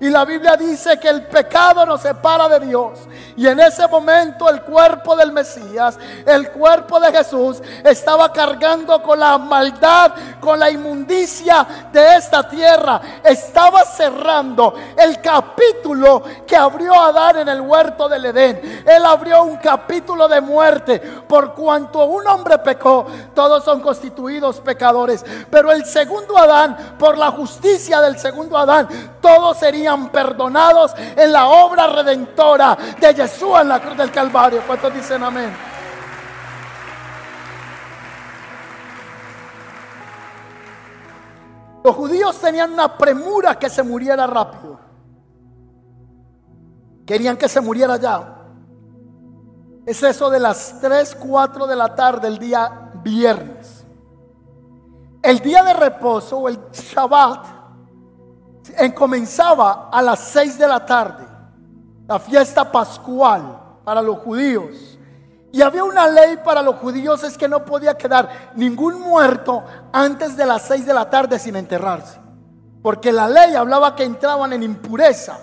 Y 0.00 0.08
la 0.08 0.24
Biblia 0.24 0.56
dice 0.56 0.98
que 0.98 1.08
el 1.08 1.26
pecado 1.26 1.84
nos 1.84 2.00
separa 2.00 2.48
de 2.48 2.66
Dios. 2.66 3.00
Y 3.40 3.48
en 3.48 3.58
ese 3.58 3.88
momento 3.88 4.50
el 4.50 4.60
cuerpo 4.60 5.16
del 5.16 5.32
Mesías, 5.32 5.98
el 6.26 6.50
cuerpo 6.50 7.00
de 7.00 7.10
Jesús, 7.10 7.62
estaba 7.82 8.30
cargando 8.30 9.02
con 9.02 9.18
la 9.18 9.38
maldad, 9.38 10.12
con 10.38 10.58
la 10.58 10.70
inmundicia 10.70 11.66
de 11.90 12.16
esta 12.16 12.46
tierra. 12.46 13.00
Estaba 13.24 13.86
cerrando 13.86 14.74
el 14.94 15.22
capítulo 15.22 16.22
que 16.46 16.54
abrió 16.54 16.92
Adán 16.92 17.38
en 17.38 17.48
el 17.48 17.62
huerto 17.62 18.10
del 18.10 18.26
Edén. 18.26 18.84
Él 18.86 19.06
abrió 19.06 19.44
un 19.44 19.56
capítulo 19.56 20.28
de 20.28 20.42
muerte. 20.42 20.98
Por 20.98 21.54
cuanto 21.54 22.04
un 22.04 22.26
hombre 22.26 22.58
pecó, 22.58 23.06
todos 23.34 23.64
son 23.64 23.80
constituidos 23.80 24.60
pecadores. 24.60 25.24
Pero 25.50 25.72
el 25.72 25.86
segundo 25.86 26.36
Adán, 26.36 26.96
por 26.98 27.16
la 27.16 27.30
justicia 27.30 28.02
del 28.02 28.18
segundo 28.18 28.58
Adán, 28.58 28.86
todos 29.22 29.56
serían 29.56 30.10
perdonados 30.10 30.92
en 31.16 31.32
la 31.32 31.48
obra 31.48 31.86
redentora 31.86 32.76
de 33.00 33.14
Jesús 33.14 33.29
en 33.60 33.68
la 33.68 33.80
cruz 33.80 33.96
del 33.96 34.10
Calvario. 34.10 34.62
¿Cuántos 34.66 34.92
dicen 34.92 35.22
amén? 35.22 35.50
Los 41.82 41.96
judíos 41.96 42.38
tenían 42.40 42.72
una 42.72 42.96
premura 42.96 43.58
que 43.58 43.70
se 43.70 43.82
muriera 43.82 44.26
rápido. 44.26 44.78
Querían 47.06 47.36
que 47.36 47.48
se 47.48 47.60
muriera 47.60 47.96
ya. 47.96 48.36
Es 49.86 50.02
eso 50.02 50.28
de 50.28 50.38
las 50.38 50.78
3, 50.80 51.16
4 51.16 51.66
de 51.66 51.76
la 51.76 51.94
tarde 51.94 52.28
el 52.28 52.38
día 52.38 52.90
viernes. 53.02 53.84
El 55.22 55.40
día 55.40 55.62
de 55.62 55.72
reposo 55.72 56.38
o 56.38 56.48
el 56.48 56.58
Shabbat 56.72 57.60
comenzaba 58.94 59.88
a 59.90 60.02
las 60.02 60.20
6 60.20 60.58
de 60.58 60.68
la 60.68 60.84
tarde, 60.84 61.26
la 62.10 62.18
fiesta 62.18 62.72
pascual 62.72 63.56
para 63.84 64.02
los 64.02 64.18
judíos. 64.18 64.98
Y 65.52 65.62
había 65.62 65.84
una 65.84 66.08
ley 66.08 66.38
para 66.44 66.60
los 66.60 66.74
judíos, 66.74 67.22
es 67.22 67.38
que 67.38 67.46
no 67.46 67.64
podía 67.64 67.96
quedar 67.96 68.50
ningún 68.56 69.00
muerto 69.00 69.62
antes 69.92 70.36
de 70.36 70.44
las 70.44 70.62
6 70.62 70.86
de 70.86 70.92
la 70.92 71.08
tarde 71.08 71.38
sin 71.38 71.54
enterrarse. 71.54 72.18
Porque 72.82 73.12
la 73.12 73.28
ley 73.28 73.54
hablaba 73.54 73.94
que 73.94 74.02
entraban 74.02 74.52
en 74.52 74.64
impureza. 74.64 75.38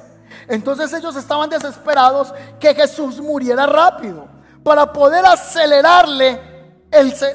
Entonces 0.50 0.92
ellos 0.92 1.16
estaban 1.16 1.50
desesperados 1.50 2.34
que 2.60 2.76
Jesús 2.76 3.22
muriera 3.22 3.66
rápido 3.66 4.28
para 4.62 4.92
poder 4.92 5.26
acelerarle 5.26 6.84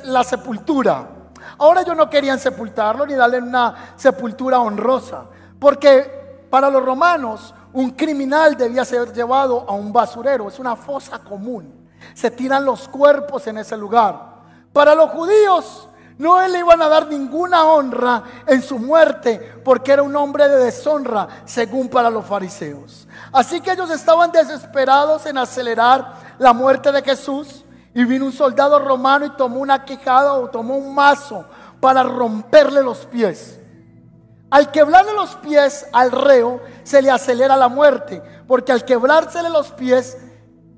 la 0.04 0.24
sepultura. 0.24 1.08
Ahora 1.56 1.80
ellos 1.80 1.96
no 1.96 2.10
querían 2.10 2.38
sepultarlo 2.38 3.06
ni 3.06 3.14
darle 3.14 3.38
una 3.38 3.94
sepultura 3.96 4.60
honrosa. 4.60 5.24
Porque 5.58 6.46
para 6.50 6.68
los 6.68 6.84
romanos 6.84 7.54
un 7.72 7.90
criminal 7.90 8.56
debía 8.56 8.85
ser 8.85 9.12
llevado 9.12 9.64
a 9.68 9.72
un 9.72 9.92
basurero, 9.92 10.48
es 10.48 10.58
una 10.58 10.76
fosa 10.76 11.18
común. 11.18 11.88
Se 12.14 12.30
tiran 12.30 12.64
los 12.64 12.88
cuerpos 12.88 13.46
en 13.46 13.58
ese 13.58 13.76
lugar. 13.76 14.32
Para 14.72 14.94
los 14.94 15.11
judíos 15.11 15.88
no 16.18 16.46
le 16.46 16.58
iban 16.58 16.80
a 16.82 16.88
dar 16.88 17.06
ninguna 17.08 17.64
honra 17.64 18.22
en 18.46 18.62
su 18.62 18.78
muerte 18.78 19.61
porque 19.64 19.92
era 19.92 20.02
un 20.02 20.14
hombre 20.14 20.48
de 20.48 20.56
deshonra, 20.56 21.28
según 21.44 21.88
para 21.88 22.11
los 22.11 22.26
fariseos. 22.26 23.08
Así 23.32 23.61
que 23.61 23.72
ellos 23.72 23.90
estaban 23.90 24.30
desesperados 24.30 25.24
en 25.26 25.38
acelerar 25.38 26.14
la 26.38 26.52
muerte 26.52 26.92
de 26.92 27.02
Jesús. 27.02 27.64
Y 27.94 28.04
vino 28.04 28.24
un 28.24 28.32
soldado 28.32 28.78
romano 28.78 29.26
y 29.26 29.30
tomó 29.37 29.61
una 29.61 29.85
quijada 29.85 30.32
o 30.32 30.48
tomó 30.48 30.76
un 30.76 30.94
mazo 30.94 31.44
para 31.78 32.02
romperle 32.02 32.82
los 32.82 33.04
pies. 33.04 33.58
Al 34.52 34.70
quebrarle 34.70 35.14
los 35.14 35.34
pies 35.36 35.86
al 35.94 36.12
reo 36.12 36.60
se 36.82 37.00
le 37.00 37.10
acelera 37.10 37.56
la 37.56 37.68
muerte, 37.68 38.22
porque 38.46 38.70
al 38.70 38.84
quebrársele 38.84 39.48
los 39.48 39.70
pies 39.70 40.18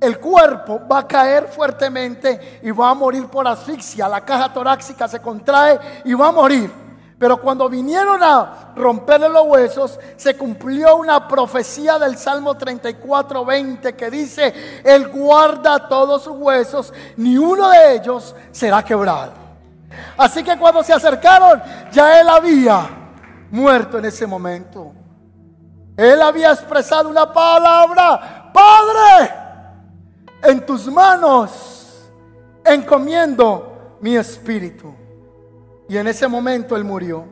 el 0.01 0.21
cuerpo 0.21 0.81
va 0.87 1.01
a 1.01 1.09
caer 1.09 1.49
fuertemente 1.49 2.61
y 2.63 2.71
va 2.71 2.91
a 2.91 2.95
morir 2.95 3.27
por 3.27 3.49
asfixia. 3.49 4.07
La 4.07 4.21
caja 4.21 4.53
torácica 4.53 5.09
se 5.09 5.19
contrae 5.19 5.81
y 6.05 6.15
va 6.15 6.29
a 6.29 6.33
morir. 6.33 6.73
Pero 7.19 7.41
cuando 7.41 7.69
vinieron 7.69 8.23
a 8.23 8.73
romperle 8.77 9.29
los 9.29 9.45
huesos, 9.45 9.99
se 10.15 10.37
cumplió 10.37 10.95
una 10.95 11.27
profecía 11.27 11.99
del 11.99 12.17
Salmo 12.17 12.57
34, 12.57 13.45
20 13.45 13.97
que 13.97 14.09
dice, 14.09 14.83
Él 14.85 15.09
guarda 15.09 15.89
todos 15.89 16.23
sus 16.23 16.37
huesos, 16.37 16.93
ni 17.17 17.37
uno 17.37 17.71
de 17.71 17.97
ellos 17.97 18.37
será 18.53 18.85
quebrado. 18.85 19.33
Así 20.17 20.45
que 20.45 20.57
cuando 20.57 20.85
se 20.85 20.93
acercaron, 20.93 21.61
ya 21.91 22.21
Él 22.21 22.29
había 22.29 23.01
muerto 23.55 23.99
en 23.99 24.05
ese 24.07 24.27
momento. 24.27 24.93
Él 25.97 26.21
había 26.21 26.51
expresado 26.51 27.09
una 27.09 27.33
palabra, 27.33 28.51
Padre, 28.53 29.33
en 30.43 30.67
tus 30.67 30.89
manos 30.89 32.11
encomiendo 32.65 33.97
mi 34.01 34.17
espíritu. 34.17 34.93
Y 35.89 35.97
en 35.97 36.09
ese 36.09 36.27
momento 36.27 36.75
él 36.75 36.83
murió. 36.83 37.27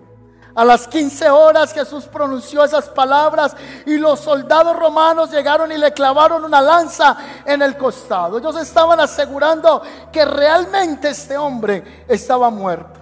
A 0.54 0.64
las 0.64 0.86
15 0.86 1.28
horas 1.30 1.72
Jesús 1.72 2.04
pronunció 2.04 2.62
esas 2.62 2.88
palabras 2.90 3.56
y 3.84 3.96
los 3.96 4.20
soldados 4.20 4.76
romanos 4.76 5.30
llegaron 5.30 5.72
y 5.72 5.78
le 5.78 5.92
clavaron 5.92 6.44
una 6.44 6.60
lanza 6.60 7.16
en 7.44 7.62
el 7.62 7.76
costado. 7.76 8.38
Ellos 8.38 8.56
estaban 8.56 9.00
asegurando 9.00 9.82
que 10.12 10.24
realmente 10.24 11.08
este 11.08 11.36
hombre 11.36 12.04
estaba 12.06 12.48
muerto. 12.48 13.00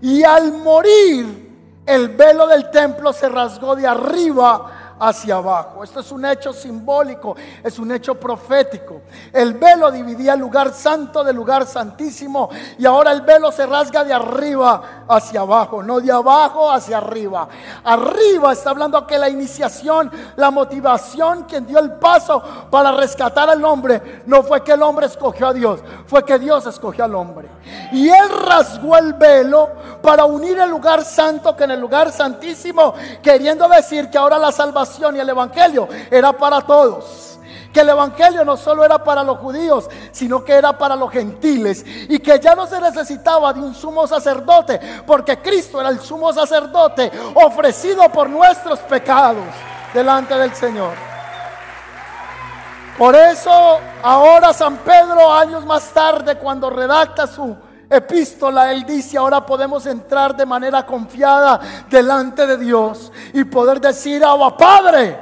Y 0.00 0.24
al 0.24 0.52
morir, 0.54 1.47
el 1.88 2.08
velo 2.10 2.46
del 2.46 2.70
templo 2.70 3.12
se 3.14 3.28
rasgó 3.30 3.74
de 3.74 3.86
arriba 3.86 4.77
hacia 4.98 5.36
abajo. 5.36 5.84
Esto 5.84 6.00
es 6.00 6.10
un 6.10 6.24
hecho 6.24 6.52
simbólico, 6.52 7.36
es 7.62 7.78
un 7.78 7.92
hecho 7.92 8.14
profético. 8.14 9.02
El 9.32 9.54
velo 9.54 9.90
dividía 9.90 10.34
el 10.34 10.40
lugar 10.40 10.72
santo 10.72 11.22
del 11.22 11.36
lugar 11.36 11.66
santísimo 11.66 12.48
y 12.78 12.86
ahora 12.86 13.12
el 13.12 13.22
velo 13.22 13.52
se 13.52 13.66
rasga 13.66 14.04
de 14.04 14.12
arriba 14.12 15.04
hacia 15.08 15.40
abajo, 15.40 15.82
no 15.82 16.00
de 16.00 16.10
abajo 16.10 16.70
hacia 16.70 16.98
arriba. 16.98 17.48
Arriba 17.84 18.52
está 18.52 18.70
hablando 18.70 19.06
que 19.06 19.18
la 19.18 19.28
iniciación, 19.28 20.10
la 20.36 20.50
motivación, 20.50 21.44
quien 21.44 21.66
dio 21.66 21.78
el 21.78 21.92
paso 21.92 22.42
para 22.70 22.92
rescatar 22.92 23.48
al 23.48 23.64
hombre, 23.64 24.22
no 24.26 24.42
fue 24.42 24.62
que 24.62 24.72
el 24.72 24.82
hombre 24.82 25.06
escogió 25.06 25.48
a 25.48 25.52
Dios, 25.52 25.80
fue 26.06 26.24
que 26.24 26.38
Dios 26.38 26.66
escogió 26.66 27.04
al 27.04 27.14
hombre. 27.14 27.48
Y 27.92 28.08
él 28.08 28.28
rasgó 28.46 28.96
el 28.96 29.12
velo 29.14 29.68
para 30.02 30.24
unir 30.24 30.58
el 30.58 30.70
lugar 30.70 31.04
santo 31.04 31.56
que 31.56 31.64
en 31.64 31.72
el 31.72 31.80
lugar 31.80 32.12
santísimo, 32.12 32.94
queriendo 33.22 33.68
decir 33.68 34.10
que 34.10 34.18
ahora 34.18 34.38
la 34.38 34.52
salvación 34.52 34.87
y 35.16 35.20
el 35.20 35.28
evangelio 35.28 35.88
era 36.10 36.32
para 36.32 36.60
todos 36.62 37.28
que 37.72 37.80
el 37.80 37.90
Evangelio 37.90 38.44
no 38.44 38.56
solo 38.56 38.84
era 38.84 39.02
para 39.02 39.22
los 39.22 39.38
judíos, 39.38 39.88
sino 40.10 40.44
que 40.44 40.54
era 40.54 40.76
para 40.76 40.96
los 40.96 41.10
gentiles. 41.10 41.84
Y 42.08 42.18
que 42.18 42.38
ya 42.38 42.54
no 42.54 42.66
se 42.66 42.80
necesitaba 42.80 43.52
de 43.52 43.60
un 43.60 43.74
sumo 43.74 44.06
sacerdote, 44.06 44.80
porque 45.06 45.38
Cristo 45.38 45.80
era 45.80 45.90
el 45.90 46.00
sumo 46.00 46.32
sacerdote 46.32 47.10
ofrecido 47.34 48.08
por 48.10 48.28
nuestros 48.30 48.78
pecados 48.80 49.44
delante 49.92 50.34
del 50.34 50.54
Señor. 50.54 50.94
Por 52.96 53.14
eso 53.14 53.78
ahora 54.02 54.52
San 54.52 54.78
Pedro, 54.78 55.32
años 55.32 55.64
más 55.64 55.84
tarde, 55.90 56.36
cuando 56.36 56.68
redacta 56.68 57.26
su 57.26 57.56
epístola, 57.90 58.72
él 58.72 58.84
dice, 58.84 59.18
ahora 59.18 59.44
podemos 59.44 59.86
entrar 59.86 60.36
de 60.36 60.46
manera 60.46 60.84
confiada 60.84 61.60
delante 61.88 62.46
de 62.46 62.58
Dios 62.58 63.12
y 63.32 63.44
poder 63.44 63.80
decir, 63.80 64.24
Abba 64.24 64.56
Padre, 64.56 65.18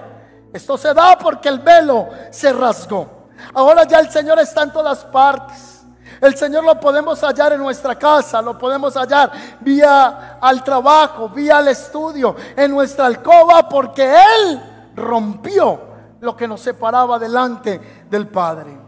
esto 0.53 0.77
se 0.77 0.93
da 0.95 1.17
porque 1.19 1.49
el 1.49 1.61
velo 1.61 2.09
se 2.31 2.53
rasgó. 2.53 3.29
Ahora 3.55 3.85
ya 3.85 4.01
el 4.01 4.11
Señor 4.11 4.39
está 4.39 4.63
en 4.63 4.73
todas 4.73 5.05
partes. 5.05 5.85
El 6.21 6.35
Señor 6.35 6.65
lo 6.65 6.81
podemos 6.81 7.21
hallar 7.21 7.53
en 7.53 7.61
nuestra 7.61 7.95
casa, 7.95 8.41
lo 8.41 8.57
podemos 8.57 8.95
hallar 8.97 9.31
vía 9.61 10.39
al 10.41 10.65
trabajo, 10.65 11.29
vía 11.29 11.59
al 11.59 11.69
estudio, 11.69 12.35
en 12.57 12.71
nuestra 12.71 13.07
alcoba, 13.07 13.69
porque 13.69 14.15
Él 14.15 14.63
rompió 14.95 15.81
lo 16.21 16.35
que 16.35 16.49
nos 16.49 16.63
separaba 16.63 17.19
delante 17.19 18.07
del 18.09 18.29
Padre. 18.29 18.79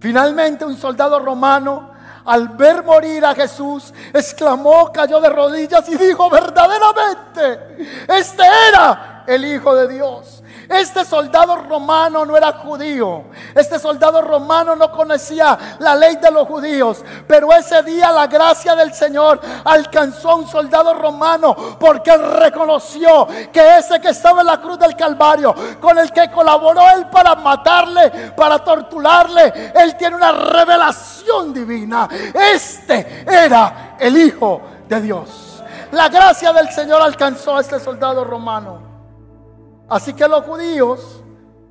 Finalmente 0.00 0.64
un 0.64 0.76
soldado 0.76 1.20
romano, 1.20 1.90
al 2.26 2.48
ver 2.48 2.82
morir 2.82 3.24
a 3.24 3.34
Jesús, 3.34 3.94
exclamó, 4.12 4.92
cayó 4.92 5.20
de 5.20 5.28
rodillas 5.28 5.88
y 5.88 5.96
dijo, 5.96 6.28
verdaderamente, 6.28 7.86
este 8.08 8.42
era 8.68 9.24
el 9.26 9.44
Hijo 9.44 9.74
de 9.74 9.88
Dios. 9.88 10.42
Este 10.68 11.04
soldado 11.04 11.56
romano 11.56 12.24
no 12.24 12.36
era 12.36 12.52
judío. 12.52 13.24
Este 13.54 13.78
soldado 13.78 14.20
romano 14.20 14.74
no 14.74 14.90
conocía 14.90 15.76
la 15.78 15.94
ley 15.94 16.16
de 16.16 16.30
los 16.30 16.46
judíos. 16.46 17.04
Pero 17.26 17.52
ese 17.52 17.82
día 17.82 18.10
la 18.12 18.26
gracia 18.26 18.74
del 18.74 18.92
Señor 18.92 19.40
alcanzó 19.64 20.30
a 20.30 20.34
un 20.36 20.48
soldado 20.48 20.94
romano 20.94 21.54
porque 21.78 22.10
él 22.10 22.22
reconoció 22.38 23.28
que 23.52 23.78
ese 23.78 24.00
que 24.00 24.08
estaba 24.08 24.40
en 24.40 24.46
la 24.46 24.60
cruz 24.60 24.78
del 24.78 24.96
Calvario, 24.96 25.54
con 25.80 25.98
el 25.98 26.10
que 26.12 26.30
colaboró 26.30 26.82
él 26.94 27.06
para 27.08 27.34
matarle, 27.36 28.32
para 28.36 28.58
torturarle, 28.58 29.72
él 29.74 29.96
tiene 29.96 30.16
una 30.16 30.32
revelación 30.32 31.52
divina. 31.52 32.08
Este 32.34 33.24
era 33.26 33.96
el 33.98 34.16
Hijo 34.16 34.62
de 34.88 35.00
Dios. 35.00 35.62
La 35.92 36.08
gracia 36.08 36.52
del 36.52 36.68
Señor 36.70 37.00
alcanzó 37.00 37.56
a 37.56 37.60
este 37.60 37.78
soldado 37.78 38.24
romano. 38.24 38.95
Así 39.88 40.12
que 40.12 40.26
los 40.26 40.44
judíos 40.44 41.20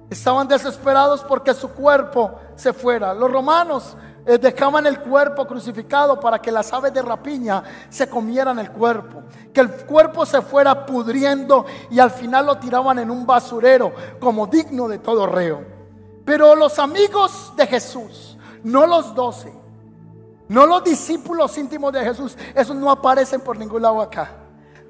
estaban 0.09 0.47
desesperados 0.47 1.23
porque 1.27 1.53
su 1.53 1.69
cuerpo 1.69 2.39
se 2.55 2.73
fuera. 2.73 3.13
Los 3.13 3.31
romanos 3.31 3.95
eh, 4.25 4.37
dejaban 4.37 4.87
el 4.87 4.99
cuerpo 5.01 5.45
crucificado 5.45 6.19
para 6.19 6.39
que 6.39 6.51
las 6.51 6.71
aves 6.73 6.93
de 6.93 7.01
rapiña 7.01 7.63
se 7.89 8.09
comieran 8.09 8.59
el 8.59 8.71
cuerpo. 8.71 9.23
Que 9.53 9.61
el 9.61 9.69
cuerpo 9.85 10.25
se 10.25 10.41
fuera 10.41 10.85
pudriendo 10.85 11.65
y 11.91 11.99
al 11.99 12.11
final 12.11 12.45
lo 12.45 12.57
tiraban 12.57 12.99
en 12.99 13.11
un 13.11 13.25
basurero 13.25 13.93
como 14.19 14.47
digno 14.47 14.87
de 14.87 14.99
todo 14.99 15.27
reo. 15.27 15.63
Pero 16.23 16.55
los 16.55 16.79
amigos 16.79 17.53
de 17.55 17.67
Jesús, 17.67 18.37
no 18.63 18.87
los 18.87 19.13
doce, 19.13 19.53
no 20.47 20.65
los 20.65 20.83
discípulos 20.83 21.55
íntimos 21.57 21.93
de 21.93 22.03
Jesús, 22.03 22.35
esos 22.55 22.75
no 22.75 22.89
aparecen 22.89 23.41
por 23.41 23.57
ningún 23.57 23.83
lado 23.83 24.01
acá. 24.01 24.31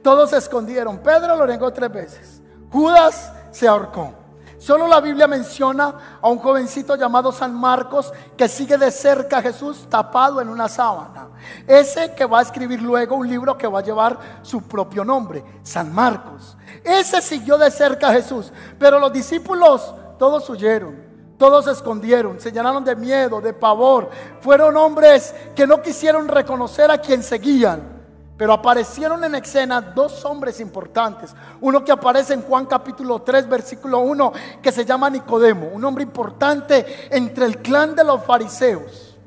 Todos 0.01 0.29
se 0.29 0.37
escondieron. 0.37 0.99
Pedro 0.99 1.35
lo 1.35 1.45
negó 1.45 1.73
tres 1.73 1.91
veces. 1.91 2.41
Judas 2.71 3.31
se 3.51 3.67
ahorcó. 3.67 4.13
Solo 4.57 4.87
la 4.87 4.99
Biblia 4.99 5.27
menciona 5.27 6.17
a 6.21 6.27
un 6.27 6.39
jovencito 6.39 6.95
llamado 6.95 7.31
San 7.31 7.53
Marcos 7.53 8.11
que 8.35 8.47
sigue 8.47 8.79
de 8.79 8.89
cerca 8.89 9.37
a 9.37 9.41
Jesús 9.43 9.85
tapado 9.89 10.41
en 10.41 10.49
una 10.49 10.67
sábana. 10.67 11.27
Ese 11.67 12.15
que 12.15 12.25
va 12.25 12.39
a 12.39 12.41
escribir 12.41 12.81
luego 12.81 13.15
un 13.15 13.29
libro 13.29 13.55
que 13.57 13.67
va 13.67 13.79
a 13.79 13.83
llevar 13.83 14.17
su 14.41 14.63
propio 14.63 15.05
nombre, 15.05 15.43
San 15.61 15.93
Marcos. 15.93 16.57
Ese 16.83 17.21
siguió 17.21 17.59
de 17.59 17.69
cerca 17.69 18.09
a 18.09 18.13
Jesús, 18.13 18.51
pero 18.79 18.97
los 18.97 19.13
discípulos 19.13 19.93
todos 20.17 20.49
huyeron. 20.49 21.05
Todos 21.37 21.65
se 21.65 21.71
escondieron, 21.71 22.39
se 22.39 22.51
llenaron 22.51 22.83
de 22.83 22.95
miedo, 22.95 23.41
de 23.41 23.53
pavor. 23.53 24.09
Fueron 24.39 24.77
hombres 24.77 25.35
que 25.53 25.67
no 25.67 25.81
quisieron 25.81 26.27
reconocer 26.27 26.89
a 26.89 26.97
quien 26.97 27.21
seguían. 27.21 27.94
Pero 28.37 28.51
aparecieron 28.51 29.23
en 29.23 29.35
escena 29.35 29.79
dos 29.79 30.25
hombres 30.25 30.59
importantes. 30.59 31.33
Uno 31.61 31.83
que 31.85 31.91
aparece 31.91 32.33
en 32.33 32.41
Juan 32.41 32.65
capítulo 32.65 33.21
3, 33.21 33.47
versículo 33.47 33.99
1, 33.99 34.33
que 34.61 34.71
se 34.73 34.83
llama 34.83 35.09
Nicodemo, 35.09 35.69
un 35.71 35.83
hombre 35.85 36.03
importante 36.03 37.07
entre 37.09 37.45
el 37.45 37.59
clan 37.59 37.95
de 37.95 38.03
los 38.03 38.23
fariseos. 38.23 39.17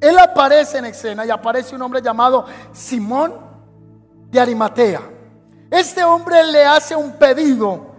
Él 0.00 0.18
aparece 0.18 0.78
en 0.78 0.84
escena 0.84 1.26
y 1.26 1.30
aparece 1.30 1.74
un 1.74 1.82
hombre 1.82 2.00
llamado 2.00 2.44
Simón 2.72 3.34
de 4.30 4.38
Arimatea. 4.38 5.00
Este 5.70 6.04
hombre 6.04 6.44
le 6.44 6.64
hace 6.64 6.94
un 6.94 7.12
pedido 7.12 7.94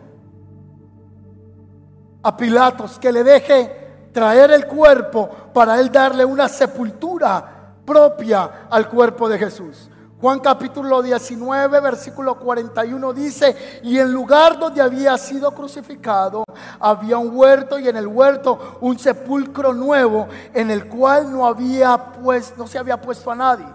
a 2.23 2.37
Pilatos 2.37 2.97
que 2.97 3.11
le 3.11 3.23
deje 3.23 4.09
traer 4.13 4.51
el 4.51 4.65
cuerpo 4.65 5.29
para 5.53 5.79
él 5.81 5.91
darle 5.91 6.23
una 6.23 6.47
sepultura 6.47 7.73
propia 7.85 8.67
al 8.69 8.87
cuerpo 8.87 9.27
de 9.27 9.37
Jesús. 9.37 9.89
Juan 10.21 10.39
capítulo 10.39 11.01
19, 11.01 11.81
versículo 11.81 12.39
41 12.39 13.11
dice, 13.11 13.81
y 13.83 13.99
en 13.99 14.13
lugar 14.13 14.57
donde 14.57 14.81
había 14.81 15.17
sido 15.17 15.53
crucificado, 15.53 16.45
había 16.79 17.17
un 17.17 17.35
huerto 17.35 17.77
y 17.77 17.89
en 17.89 17.97
el 17.97 18.07
huerto 18.07 18.77
un 18.79 18.97
sepulcro 18.97 19.73
nuevo 19.73 20.29
en 20.53 20.71
el 20.71 20.87
cual 20.87 21.29
no 21.29 21.45
había 21.45 22.13
pues 22.13 22.53
no 22.57 22.65
se 22.65 22.77
había 22.77 22.99
puesto 22.99 23.29
a 23.29 23.35
nadie. 23.35 23.65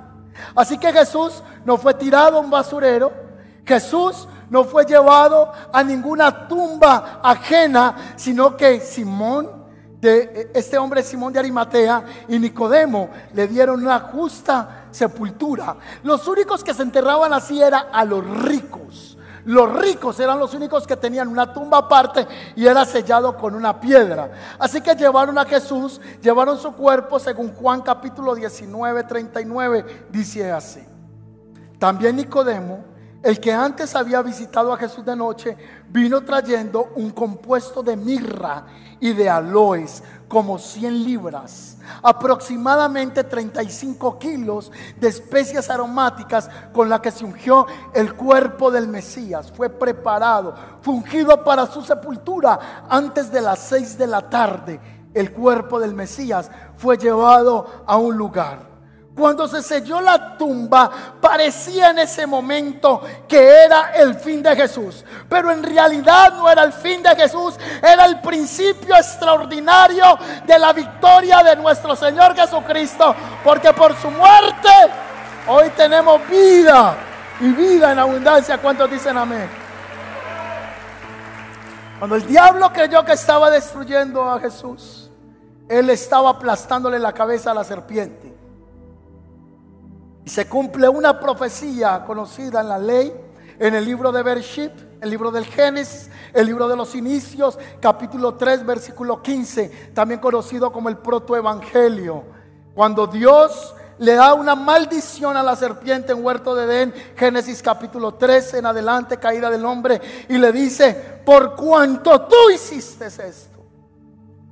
Así 0.55 0.79
que 0.79 0.91
Jesús 0.91 1.43
no 1.67 1.77
fue 1.77 1.93
tirado 1.93 2.39
a 2.39 2.41
un 2.41 2.49
basurero, 2.49 3.13
Jesús 3.67 4.27
no 4.49 4.65
fue 4.65 4.87
llevado 4.87 5.53
a 5.71 5.85
ninguna 5.85 6.49
tumba 6.49 7.21
ajena, 7.23 8.15
sino 8.17 8.57
que 8.57 8.81
Simón 8.81 9.61
de 10.01 10.51
este 10.55 10.79
hombre 10.79 11.03
Simón 11.03 11.35
de 11.35 11.39
Arimatea 11.39 12.03
y 12.29 12.39
Nicodemo 12.39 13.11
le 13.35 13.47
dieron 13.47 13.83
una 13.83 14.01
justa 14.01 14.80
sepultura. 14.91 15.77
Los 16.03 16.27
únicos 16.27 16.65
que 16.65 16.75
se 16.75 16.83
enterraban 16.83 17.33
así 17.33 17.61
era 17.63 17.89
a 17.93 18.05
los 18.05 18.25
ricos. 18.45 19.17
Los 19.45 19.73
ricos 19.73 20.21
eran 20.21 20.39
los 20.39 20.53
únicos 20.55 20.87
que 20.87 20.97
tenían 20.97 21.29
una 21.29 21.53
tumba 21.53 21.79
aparte 21.79 22.27
y 22.57 22.67
era 22.67 22.85
sellado 22.85 23.37
con 23.37 23.55
una 23.55 23.81
piedra. 23.81 24.31
Así 24.59 24.81
que 24.81 24.95
llevaron 24.95 25.39
a 25.39 25.47
Jesús, 25.47 26.01
llevaron 26.21 26.59
su 26.59 26.73
cuerpo, 26.73 27.19
según 27.19 27.55
Juan 27.55 27.81
capítulo 27.81 28.35
19, 28.35 29.05
39, 29.05 30.07
dice 30.11 30.53
así. 30.53 30.85
También 31.79 32.17
Nicodemo, 32.17 32.85
el 33.23 33.41
que 33.41 33.53
antes 33.53 33.95
había 33.97 34.21
visitado 34.23 34.73
a 34.73 34.77
Jesús 34.77 35.05
de 35.05 35.17
noche, 35.17 35.57
vino 35.89 36.21
trayendo 36.23 36.93
un 36.97 37.11
compuesto 37.11 37.83
de 37.83 37.97
mirra 37.97 38.65
y 39.01 39.15
de 39.15 39.29
aloes, 39.29 40.03
como 40.31 40.61
100 40.61 41.03
libras, 41.03 41.77
aproximadamente 42.05 43.25
35 43.25 44.17
kilos 44.17 44.71
de 45.01 45.09
especias 45.09 45.69
aromáticas 45.69 46.49
con 46.73 46.89
la 46.89 47.03
que 47.03 47.11
se 47.11 47.25
ungió 47.25 47.67
el 47.93 48.15
cuerpo 48.15 48.71
del 48.71 48.87
Mesías. 48.87 49.51
Fue 49.51 49.69
preparado, 49.69 50.55
fungido 50.83 51.43
para 51.43 51.67
su 51.67 51.83
sepultura 51.83 52.87
antes 52.89 53.33
de 53.33 53.41
las 53.41 53.59
6 53.59 53.99
de 53.99 54.07
la 54.07 54.31
tarde. 54.31 54.81
El 55.13 55.33
cuerpo 55.33 55.81
del 55.81 55.97
Mesías 55.97 56.49
fue 56.77 56.97
llevado 56.97 57.83
a 57.85 57.97
un 57.97 58.17
lugar 58.17 58.70
cuando 59.15 59.49
se 59.49 59.61
selló 59.63 60.01
la 60.01 60.39
tumba, 60.39 60.91
parecía 61.21 61.91
en 61.91 61.99
ese 61.99 62.27
momento 62.27 63.03
que 63.29 63.65
era 63.65 63.91
el 63.95 64.15
fin 64.15 64.43
de 64.43 64.55
Jesús. 64.55 65.05
Pero 65.29 65.51
en 65.51 65.63
realidad 65.63 66.33
no 66.35 66.49
era 66.49 66.63
el 66.63 66.73
fin 66.73 67.03
de 67.03 67.15
Jesús, 67.17 67.57
era 67.83 68.07
el 68.07 68.21
principio 68.21 68.95
extraordinario 68.97 70.19
de 70.47 70.59
la 70.59 70.73
victoria 70.73 71.43
de 71.43 71.57
nuestro 71.57 71.97
Señor 71.97 72.35
Jesucristo. 72.35 73.15
Porque 73.43 73.73
por 73.73 73.95
su 74.01 74.11
muerte 74.11 74.69
hoy 75.49 75.69
tenemos 75.71 76.21
vida 76.29 76.97
y 77.41 77.49
vida 77.49 77.93
en 77.93 77.99
abundancia. 77.99 78.59
¿Cuántos 78.59 78.91
dicen 78.91 79.19
amén? 79.19 79.51
Cuando 81.99 82.17
el 82.17 82.27
diablo 82.27 82.73
creyó 82.73 83.05
que 83.05 83.13
estaba 83.13 83.51
destruyendo 83.51 84.31
a 84.31 84.41
Jesús, 84.41 85.11
él 85.69 85.91
estaba 85.91 86.31
aplastándole 86.31 86.99
la 86.99 87.13
cabeza 87.13 87.51
a 87.51 87.55
la 87.55 87.65
serpiente. 87.65 88.30
Se 90.31 90.47
cumple 90.47 90.89
una 90.89 91.19
profecía 91.19 92.05
conocida 92.07 92.61
en 92.61 92.69
la 92.69 92.79
ley, 92.79 93.13
en 93.59 93.75
el 93.75 93.85
libro 93.85 94.13
de 94.13 94.23
Bereshit, 94.23 94.71
el 95.01 95.11
libro 95.11 95.33
del 95.33 95.45
Génesis, 95.45 96.09
el 96.33 96.47
libro 96.47 96.69
de 96.69 96.77
los 96.77 96.95
inicios, 96.95 97.59
capítulo 97.81 98.35
3, 98.35 98.65
versículo 98.65 99.21
15, 99.21 99.91
también 99.93 100.21
conocido 100.21 100.71
como 100.71 100.89
el 100.89 100.99
protoevangelio. 100.99 102.23
Cuando 102.77 103.09
Dios 103.09 103.75
le 103.99 104.15
da 104.15 104.35
una 104.35 104.55
maldición 104.55 105.37
a 105.37 105.43
la 105.43 105.57
serpiente 105.57 106.13
en 106.13 106.25
huerto 106.25 106.55
de 106.55 106.63
Edén, 106.63 106.95
Génesis 107.17 107.61
capítulo 107.61 108.15
3 108.15 108.55
en 108.55 108.67
adelante, 108.67 109.17
caída 109.17 109.51
del 109.51 109.65
hombre, 109.65 110.01
y 110.29 110.39
le 110.39 110.53
dice, 110.53 111.23
por 111.27 111.57
cuanto 111.57 112.21
tú 112.27 112.51
hiciste 112.55 113.07
esto, 113.07 113.67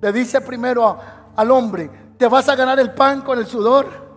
le 0.00 0.10
dice 0.10 0.40
primero 0.40 0.98
al 1.36 1.50
hombre, 1.52 1.88
te 2.18 2.26
vas 2.26 2.48
a 2.48 2.56
ganar 2.56 2.80
el 2.80 2.92
pan 2.94 3.20
con 3.20 3.38
el 3.38 3.46
sudor 3.46 4.07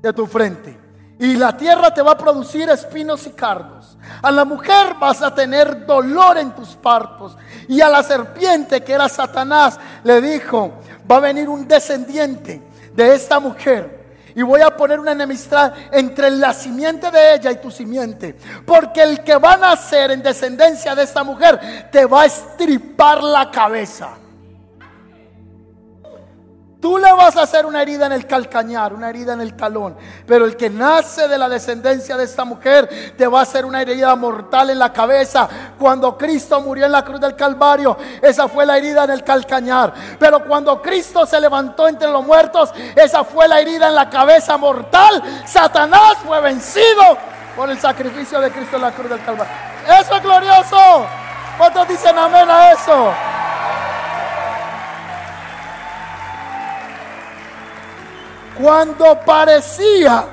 de 0.00 0.12
tu 0.12 0.26
frente. 0.26 0.78
Y 1.18 1.34
la 1.34 1.54
tierra 1.54 1.92
te 1.92 2.00
va 2.00 2.12
a 2.12 2.18
producir 2.18 2.68
espinos 2.70 3.26
y 3.26 3.30
cardos. 3.30 3.98
A 4.22 4.30
la 4.30 4.46
mujer 4.46 4.94
vas 4.98 5.20
a 5.20 5.34
tener 5.34 5.84
dolor 5.84 6.38
en 6.38 6.52
tus 6.52 6.70
partos. 6.70 7.36
Y 7.68 7.82
a 7.82 7.90
la 7.90 8.02
serpiente, 8.02 8.82
que 8.82 8.94
era 8.94 9.06
Satanás, 9.06 9.78
le 10.02 10.20
dijo, 10.22 10.72
va 11.10 11.16
a 11.16 11.20
venir 11.20 11.46
un 11.48 11.68
descendiente 11.68 12.62
de 12.94 13.14
esta 13.14 13.38
mujer. 13.38 14.00
Y 14.34 14.40
voy 14.40 14.62
a 14.62 14.74
poner 14.74 14.98
una 14.98 15.12
enemistad 15.12 15.74
entre 15.92 16.30
la 16.30 16.54
simiente 16.54 17.10
de 17.10 17.34
ella 17.34 17.50
y 17.50 17.56
tu 17.56 17.70
simiente. 17.70 18.34
Porque 18.64 19.02
el 19.02 19.22
que 19.22 19.36
va 19.36 19.52
a 19.52 19.58
nacer 19.58 20.12
en 20.12 20.22
descendencia 20.22 20.94
de 20.94 21.02
esta 21.02 21.22
mujer 21.22 21.88
te 21.92 22.06
va 22.06 22.22
a 22.22 22.26
estripar 22.26 23.22
la 23.22 23.50
cabeza. 23.50 24.16
Tú 26.80 26.96
le 26.96 27.12
vas 27.12 27.36
a 27.36 27.42
hacer 27.42 27.66
una 27.66 27.82
herida 27.82 28.06
en 28.06 28.12
el 28.12 28.26
calcañar, 28.26 28.94
una 28.94 29.10
herida 29.10 29.34
en 29.34 29.42
el 29.42 29.54
talón. 29.54 29.96
Pero 30.26 30.46
el 30.46 30.56
que 30.56 30.70
nace 30.70 31.28
de 31.28 31.36
la 31.36 31.46
descendencia 31.46 32.16
de 32.16 32.24
esta 32.24 32.44
mujer 32.44 33.14
te 33.18 33.26
va 33.26 33.40
a 33.40 33.42
hacer 33.42 33.66
una 33.66 33.82
herida 33.82 34.16
mortal 34.16 34.70
en 34.70 34.78
la 34.78 34.90
cabeza. 34.90 35.46
Cuando 35.78 36.16
Cristo 36.16 36.58
murió 36.62 36.86
en 36.86 36.92
la 36.92 37.04
cruz 37.04 37.20
del 37.20 37.36
Calvario, 37.36 37.98
esa 38.22 38.48
fue 38.48 38.64
la 38.64 38.78
herida 38.78 39.04
en 39.04 39.10
el 39.10 39.22
calcañar. 39.22 39.92
Pero 40.18 40.42
cuando 40.46 40.80
Cristo 40.80 41.26
se 41.26 41.38
levantó 41.38 41.86
entre 41.86 42.08
los 42.08 42.24
muertos, 42.24 42.72
esa 42.96 43.24
fue 43.24 43.46
la 43.46 43.60
herida 43.60 43.88
en 43.88 43.94
la 43.94 44.08
cabeza 44.08 44.56
mortal. 44.56 45.22
Satanás 45.46 46.16
fue 46.26 46.40
vencido 46.40 47.18
por 47.56 47.68
el 47.68 47.78
sacrificio 47.78 48.40
de 48.40 48.50
Cristo 48.50 48.76
en 48.76 48.82
la 48.82 48.92
cruz 48.92 49.10
del 49.10 49.22
Calvario. 49.22 49.52
Eso 50.00 50.16
es 50.16 50.22
glorioso. 50.22 51.06
¿Cuántos 51.58 51.88
dicen 51.88 52.16
amén 52.16 52.48
a 52.48 52.72
eso? 52.72 53.12
Cuando 58.60 59.18
parecía 59.24 60.24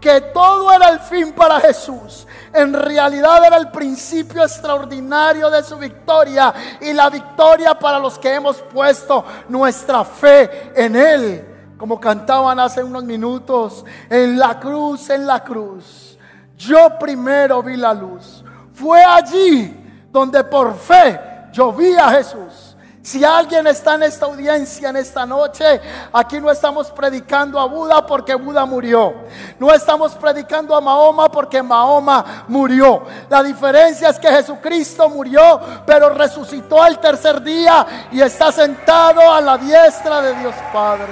que 0.00 0.20
todo 0.32 0.72
era 0.72 0.88
el 0.88 1.00
fin 1.00 1.32
para 1.32 1.60
Jesús, 1.60 2.26
en 2.52 2.72
realidad 2.72 3.44
era 3.44 3.56
el 3.58 3.70
principio 3.70 4.42
extraordinario 4.42 5.50
de 5.50 5.62
su 5.62 5.76
victoria 5.76 6.52
y 6.80 6.92
la 6.92 7.10
victoria 7.10 7.78
para 7.78 7.98
los 7.98 8.18
que 8.18 8.34
hemos 8.34 8.56
puesto 8.62 9.24
nuestra 9.48 10.04
fe 10.04 10.72
en 10.74 10.96
Él. 10.96 11.46
Como 11.78 12.00
cantaban 12.00 12.58
hace 12.58 12.82
unos 12.82 13.04
minutos, 13.04 13.84
en 14.08 14.38
la 14.38 14.58
cruz, 14.58 15.08
en 15.10 15.26
la 15.26 15.42
cruz. 15.44 16.18
Yo 16.56 16.98
primero 16.98 17.62
vi 17.62 17.76
la 17.76 17.94
luz. 17.94 18.44
Fue 18.74 19.02
allí 19.02 20.08
donde 20.10 20.44
por 20.44 20.76
fe 20.76 21.20
yo 21.52 21.72
vi 21.72 21.94
a 21.94 22.10
Jesús. 22.10 22.69
Si 23.02 23.24
alguien 23.24 23.66
está 23.66 23.94
en 23.94 24.02
esta 24.02 24.26
audiencia 24.26 24.90
en 24.90 24.96
esta 24.96 25.24
noche, 25.24 25.80
aquí 26.12 26.38
no 26.38 26.50
estamos 26.50 26.90
predicando 26.90 27.58
a 27.58 27.64
Buda 27.64 28.04
porque 28.04 28.34
Buda 28.34 28.66
murió. 28.66 29.14
No 29.58 29.72
estamos 29.72 30.14
predicando 30.16 30.76
a 30.76 30.82
Mahoma 30.82 31.30
porque 31.30 31.62
Mahoma 31.62 32.44
murió. 32.48 33.04
La 33.30 33.42
diferencia 33.42 34.10
es 34.10 34.18
que 34.18 34.28
Jesucristo 34.28 35.08
murió, 35.08 35.60
pero 35.86 36.10
resucitó 36.10 36.82
al 36.82 37.00
tercer 37.00 37.42
día 37.42 38.08
y 38.12 38.20
está 38.20 38.52
sentado 38.52 39.32
a 39.32 39.40
la 39.40 39.56
diestra 39.56 40.20
de 40.20 40.34
Dios 40.34 40.54
Padre. 40.70 41.06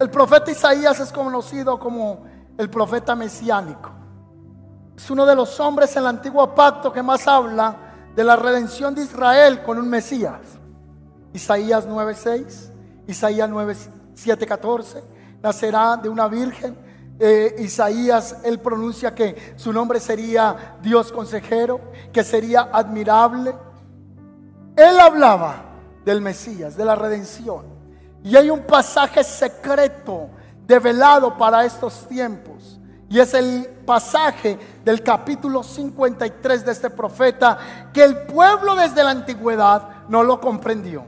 El 0.00 0.10
profeta 0.10 0.50
Isaías 0.50 0.98
es 0.98 1.12
conocido 1.12 1.78
como 1.78 2.24
el 2.58 2.68
profeta 2.68 3.14
mesiánico. 3.14 3.99
Es 5.02 5.10
uno 5.10 5.24
de 5.24 5.34
los 5.34 5.58
hombres 5.60 5.96
en 5.96 6.02
el 6.02 6.08
antiguo 6.08 6.54
pacto 6.54 6.92
que 6.92 7.02
más 7.02 7.26
habla 7.26 7.74
de 8.14 8.22
la 8.22 8.36
redención 8.36 8.94
de 8.94 9.00
Israel 9.00 9.62
con 9.62 9.78
un 9.78 9.88
Mesías. 9.88 10.42
Isaías 11.32 11.88
9:6, 11.88 12.70
Isaías 13.06 13.48
9:7-14, 13.48 15.02
nacerá 15.42 15.96
de 15.96 16.10
una 16.10 16.28
virgen. 16.28 16.76
Eh, 17.18 17.56
Isaías, 17.60 18.40
él 18.44 18.60
pronuncia 18.60 19.14
que 19.14 19.54
su 19.56 19.72
nombre 19.72 20.00
sería 20.00 20.76
Dios 20.82 21.10
consejero, 21.10 21.80
que 22.12 22.22
sería 22.22 22.68
admirable. 22.70 23.54
Él 24.76 25.00
hablaba 25.00 25.64
del 26.04 26.20
Mesías, 26.20 26.76
de 26.76 26.84
la 26.84 26.94
redención. 26.94 27.64
Y 28.22 28.36
hay 28.36 28.50
un 28.50 28.60
pasaje 28.60 29.24
secreto, 29.24 30.28
develado 30.66 31.38
para 31.38 31.64
estos 31.64 32.06
tiempos. 32.06 32.79
Y 33.10 33.18
es 33.18 33.34
el 33.34 33.66
pasaje 33.84 34.56
del 34.84 35.02
capítulo 35.02 35.64
53 35.64 36.64
de 36.64 36.70
este 36.70 36.90
profeta 36.90 37.58
que 37.92 38.04
el 38.04 38.18
pueblo 38.18 38.76
desde 38.76 39.02
la 39.02 39.10
antigüedad 39.10 40.06
no 40.08 40.22
lo 40.22 40.40
comprendió. 40.40 41.04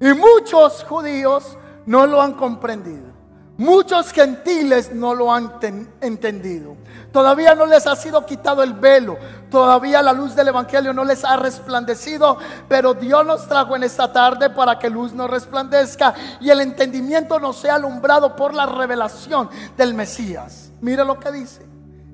Y 0.00 0.14
muchos 0.14 0.82
judíos 0.84 1.58
no 1.84 2.06
lo 2.06 2.22
han 2.22 2.32
comprendido. 2.32 3.12
Muchos 3.58 4.10
gentiles 4.10 4.94
no 4.94 5.14
lo 5.14 5.30
han 5.30 5.52
entendido. 6.00 6.76
Todavía 7.12 7.54
no 7.54 7.66
les 7.66 7.86
ha 7.86 7.94
sido 7.94 8.24
quitado 8.24 8.62
el 8.62 8.72
velo. 8.72 9.18
Todavía 9.50 10.00
la 10.00 10.14
luz 10.14 10.34
del 10.34 10.48
Evangelio 10.48 10.94
no 10.94 11.04
les 11.04 11.26
ha 11.26 11.36
resplandecido. 11.36 12.38
Pero 12.70 12.94
Dios 12.94 13.26
nos 13.26 13.46
trajo 13.46 13.76
en 13.76 13.84
esta 13.84 14.10
tarde 14.10 14.48
para 14.48 14.78
que 14.78 14.88
luz 14.88 15.12
nos 15.12 15.28
resplandezca 15.28 16.14
y 16.40 16.48
el 16.48 16.62
entendimiento 16.62 17.38
nos 17.38 17.58
sea 17.58 17.74
alumbrado 17.74 18.34
por 18.34 18.54
la 18.54 18.64
revelación 18.64 19.50
del 19.76 19.92
Mesías. 19.92 20.71
Mira 20.82 21.04
lo 21.04 21.18
que 21.18 21.30
dice. 21.32 21.64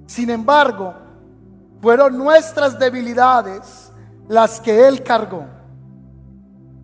Sin 0.07 0.31
embargo, 0.31 0.95
fueron 1.81 2.17
nuestras 2.17 2.79
debilidades 2.79 3.91
las 4.29 4.61
que 4.61 4.87
Él 4.87 5.03
cargó. 5.03 5.47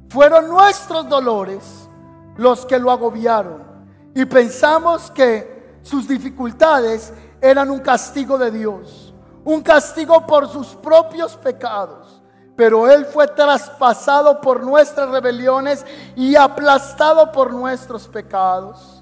Fueron 0.09 0.49
nuestros 0.49 1.09
dolores 1.09 1.62
los 2.37 2.64
que 2.64 2.79
lo 2.79 2.90
agobiaron 2.90 3.62
y 4.14 4.25
pensamos 4.25 5.11
que 5.11 5.79
sus 5.83 6.09
dificultades 6.09 7.12
eran 7.40 7.70
un 7.70 7.81
castigo 7.81 8.38
de 8.38 8.51
Dios, 8.51 9.12
un 9.44 9.61
castigo 9.61 10.27
por 10.27 10.49
sus 10.49 10.68
propios 10.68 11.37
pecados. 11.37 12.23
Pero 12.57 12.88
Él 12.88 13.05
fue 13.05 13.27
traspasado 13.27 14.40
por 14.40 14.62
nuestras 14.62 15.11
rebeliones 15.11 15.85
y 16.16 16.37
aplastado 16.37 17.31
por 17.31 17.53
nuestros 17.53 18.09
pecados. 18.09 18.93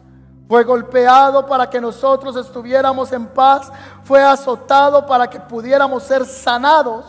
Fue 0.49 0.65
golpeado 0.65 1.47
para 1.47 1.69
que 1.69 1.81
nosotros 1.81 2.37
estuviéramos 2.37 3.13
en 3.13 3.27
paz. 3.27 3.73
Fue 4.05 4.23
azotado 4.23 5.07
para 5.07 5.29
que 5.29 5.41
pudiéramos 5.41 6.03
ser 6.03 6.25
sanados. 6.27 7.05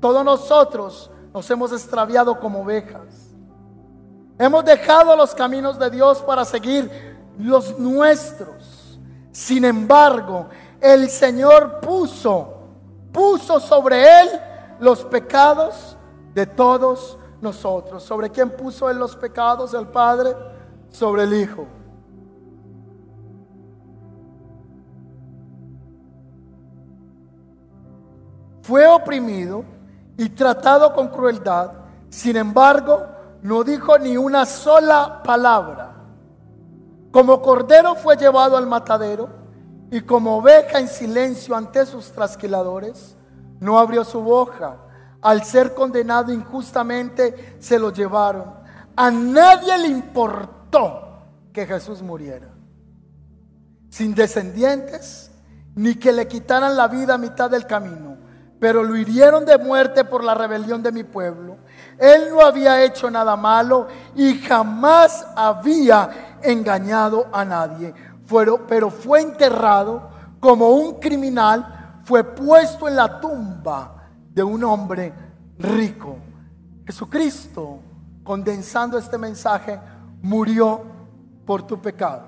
Todos 0.00 0.24
nosotros 0.24 1.10
nos 1.32 1.50
hemos 1.50 1.72
extraviado 1.72 2.38
como 2.38 2.62
ovejas. 2.62 3.26
Hemos 4.38 4.64
dejado 4.64 5.16
los 5.16 5.34
caminos 5.34 5.78
de 5.78 5.90
Dios 5.90 6.22
para 6.22 6.44
seguir 6.44 7.16
los 7.38 7.78
nuestros. 7.78 8.98
Sin 9.32 9.64
embargo, 9.64 10.46
el 10.80 11.08
Señor 11.08 11.80
puso, 11.80 12.54
puso 13.12 13.60
sobre 13.60 14.20
él 14.20 14.28
los 14.80 15.02
pecados 15.04 15.96
de 16.34 16.46
todos 16.46 17.16
nosotros. 17.40 18.02
¿Sobre 18.02 18.30
quién 18.30 18.50
puso 18.50 18.90
él 18.90 18.98
los 18.98 19.16
pecados? 19.16 19.72
El 19.74 19.88
Padre, 19.88 20.34
sobre 20.90 21.24
el 21.24 21.34
Hijo. 21.34 21.66
Fue 28.66 28.84
oprimido 28.84 29.64
y 30.18 30.28
tratado 30.30 30.92
con 30.92 31.06
crueldad. 31.08 31.70
Sin 32.10 32.36
embargo, 32.36 33.06
no 33.42 33.62
dijo 33.62 33.96
ni 33.96 34.16
una 34.16 34.44
sola 34.44 35.22
palabra. 35.22 35.94
Como 37.12 37.40
cordero 37.40 37.94
fue 37.94 38.16
llevado 38.16 38.56
al 38.56 38.66
matadero 38.66 39.28
y 39.92 40.00
como 40.00 40.38
oveja 40.38 40.80
en 40.80 40.88
silencio 40.88 41.54
ante 41.54 41.86
sus 41.86 42.10
trasquiladores, 42.10 43.16
no 43.60 43.78
abrió 43.78 44.02
su 44.02 44.20
boca. 44.20 44.78
Al 45.22 45.44
ser 45.44 45.72
condenado 45.72 46.32
injustamente, 46.32 47.56
se 47.60 47.78
lo 47.78 47.92
llevaron. 47.92 48.52
A 48.96 49.12
nadie 49.12 49.78
le 49.78 49.88
importó 49.88 51.20
que 51.52 51.66
Jesús 51.66 52.02
muriera. 52.02 52.48
Sin 53.90 54.12
descendientes, 54.12 55.30
ni 55.76 55.94
que 55.94 56.10
le 56.10 56.26
quitaran 56.26 56.76
la 56.76 56.88
vida 56.88 57.14
a 57.14 57.18
mitad 57.18 57.48
del 57.48 57.64
camino 57.64 58.15
pero 58.58 58.82
lo 58.82 58.96
hirieron 58.96 59.44
de 59.44 59.58
muerte 59.58 60.04
por 60.04 60.24
la 60.24 60.34
rebelión 60.34 60.82
de 60.82 60.92
mi 60.92 61.04
pueblo. 61.04 61.56
Él 61.98 62.28
no 62.30 62.40
había 62.40 62.82
hecho 62.84 63.10
nada 63.10 63.36
malo 63.36 63.86
y 64.14 64.38
jamás 64.38 65.26
había 65.36 66.38
engañado 66.42 67.26
a 67.32 67.44
nadie. 67.44 67.92
pero 68.68 68.90
fue 68.90 69.20
enterrado 69.20 70.10
como 70.40 70.70
un 70.70 70.94
criminal, 70.94 72.00
fue 72.04 72.24
puesto 72.24 72.88
en 72.88 72.96
la 72.96 73.20
tumba 73.20 74.08
de 74.32 74.42
un 74.42 74.64
hombre 74.64 75.12
rico. 75.58 76.16
Jesucristo, 76.86 77.80
condensando 78.22 78.98
este 78.98 79.18
mensaje, 79.18 79.78
murió 80.22 80.82
por 81.44 81.62
tu 81.66 81.80
pecado 81.80 82.26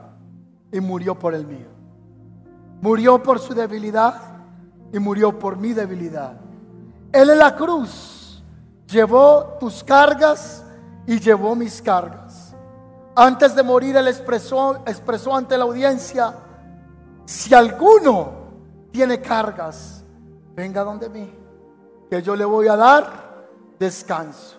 y 0.73 0.81
murió 0.81 1.19
por 1.19 1.35
el 1.35 1.47
mío. 1.47 1.69
Murió 2.81 3.23
por 3.23 3.41
su 3.41 3.55
debilidad 3.55 4.38
y 4.93 4.99
murió 4.99 5.39
por 5.39 5.57
mi 5.57 5.73
debilidad. 5.73 6.35
Él 7.13 7.31
en 7.31 7.39
la 7.39 7.55
cruz 7.57 8.43
llevó 8.87 9.57
tus 9.61 9.83
cargas 9.85 10.65
y 11.07 11.19
llevó 11.19 11.55
mis 11.55 11.81
cargas. 11.83 12.55
Antes 13.15 13.55
de 13.55 13.63
morir, 13.63 13.97
Él 13.97 14.09
expresó, 14.09 14.83
expresó 14.87 15.35
ante 15.35 15.57
la 15.59 15.65
audiencia, 15.65 16.35
si 17.25 17.55
alguno 17.55 18.33
tiene 18.93 19.21
cargas, 19.21 20.05
venga 20.55 20.85
donde 20.85 21.09
mí, 21.09 21.35
que 22.09 22.23
yo 22.23 22.37
le 22.37 22.45
voy 22.45 22.69
a 22.69 22.77
dar 22.77 23.47
descanso. 23.79 24.57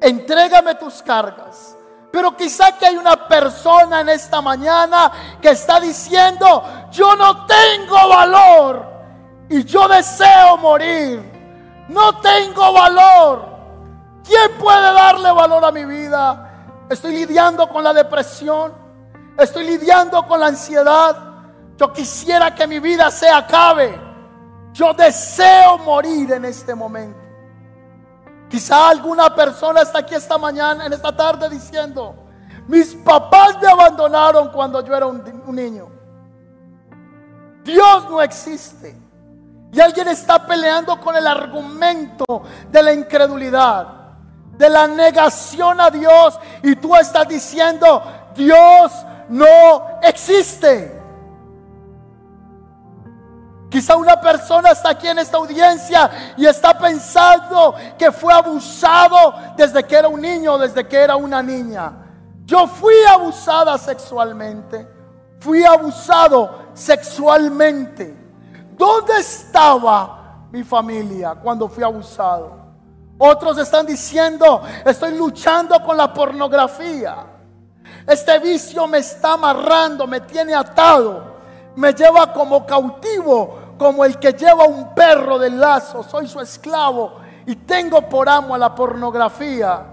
Entrégame 0.00 0.74
tus 0.74 1.02
cargas. 1.02 1.76
Pero 2.10 2.36
quizá 2.36 2.76
que 2.76 2.86
hay 2.86 2.96
una 2.96 3.26
persona 3.26 4.02
en 4.02 4.10
esta 4.10 4.42
mañana 4.42 5.10
que 5.40 5.50
está 5.50 5.80
diciendo, 5.80 6.62
yo 6.90 7.16
no 7.16 7.46
tengo 7.46 8.08
valor 8.08 8.91
y 9.52 9.64
yo 9.64 9.86
deseo 9.86 10.56
morir. 10.56 11.22
No 11.88 12.18
tengo 12.20 12.72
valor. 12.72 13.44
¿Quién 14.24 14.56
puede 14.58 14.94
darle 14.94 15.30
valor 15.30 15.62
a 15.62 15.70
mi 15.70 15.84
vida? 15.84 16.86
Estoy 16.88 17.12
lidiando 17.12 17.68
con 17.68 17.84
la 17.84 17.92
depresión. 17.92 18.72
Estoy 19.36 19.64
lidiando 19.64 20.26
con 20.26 20.40
la 20.40 20.46
ansiedad. 20.46 21.16
Yo 21.76 21.92
quisiera 21.92 22.54
que 22.54 22.66
mi 22.66 22.78
vida 22.80 23.10
se 23.10 23.28
acabe. 23.28 24.00
Yo 24.72 24.94
deseo 24.94 25.76
morir 25.78 26.32
en 26.32 26.46
este 26.46 26.74
momento. 26.74 27.20
Quizá 28.48 28.88
alguna 28.88 29.34
persona 29.34 29.82
está 29.82 29.98
aquí 29.98 30.14
esta 30.14 30.38
mañana, 30.38 30.86
en 30.86 30.94
esta 30.94 31.14
tarde, 31.14 31.50
diciendo, 31.50 32.14
mis 32.68 32.94
papás 32.94 33.58
me 33.60 33.68
abandonaron 33.68 34.48
cuando 34.48 34.82
yo 34.82 34.96
era 34.96 35.04
un, 35.04 35.42
un 35.46 35.54
niño. 35.54 35.88
Dios 37.64 38.08
no 38.08 38.22
existe. 38.22 39.01
Y 39.72 39.80
alguien 39.80 40.08
está 40.08 40.46
peleando 40.46 41.00
con 41.00 41.16
el 41.16 41.26
argumento 41.26 42.42
de 42.70 42.82
la 42.82 42.92
incredulidad, 42.92 43.86
de 44.58 44.68
la 44.68 44.86
negación 44.86 45.80
a 45.80 45.90
Dios. 45.90 46.38
Y 46.62 46.76
tú 46.76 46.94
estás 46.94 47.26
diciendo, 47.26 48.02
Dios 48.36 48.92
no 49.30 49.86
existe. 50.02 51.00
Quizá 53.70 53.96
una 53.96 54.20
persona 54.20 54.72
está 54.72 54.90
aquí 54.90 55.08
en 55.08 55.18
esta 55.18 55.38
audiencia 55.38 56.34
y 56.36 56.44
está 56.44 56.76
pensando 56.76 57.74
que 57.96 58.12
fue 58.12 58.34
abusado 58.34 59.34
desde 59.56 59.82
que 59.84 59.96
era 59.96 60.08
un 60.08 60.20
niño, 60.20 60.58
desde 60.58 60.86
que 60.86 60.98
era 60.98 61.16
una 61.16 61.42
niña. 61.42 61.94
Yo 62.44 62.66
fui 62.66 62.94
abusada 63.08 63.78
sexualmente. 63.78 64.86
Fui 65.40 65.64
abusado 65.64 66.68
sexualmente. 66.74 68.21
¿Dónde 68.82 69.20
estaba 69.20 70.48
mi 70.50 70.64
familia 70.64 71.36
cuando 71.36 71.68
fui 71.68 71.84
abusado? 71.84 72.50
Otros 73.16 73.56
están 73.58 73.86
diciendo, 73.86 74.60
estoy 74.84 75.16
luchando 75.16 75.80
con 75.84 75.96
la 75.96 76.12
pornografía. 76.12 77.14
Este 78.04 78.40
vicio 78.40 78.88
me 78.88 78.98
está 78.98 79.34
amarrando, 79.34 80.04
me 80.08 80.18
tiene 80.22 80.52
atado, 80.52 81.36
me 81.76 81.92
lleva 81.92 82.32
como 82.32 82.66
cautivo, 82.66 83.76
como 83.78 84.04
el 84.04 84.18
que 84.18 84.32
lleva 84.32 84.64
un 84.64 84.92
perro 84.96 85.38
del 85.38 85.60
lazo. 85.60 86.02
Soy 86.02 86.26
su 86.26 86.40
esclavo 86.40 87.20
y 87.46 87.54
tengo 87.54 88.08
por 88.08 88.28
amo 88.28 88.52
a 88.52 88.58
la 88.58 88.74
pornografía. 88.74 89.86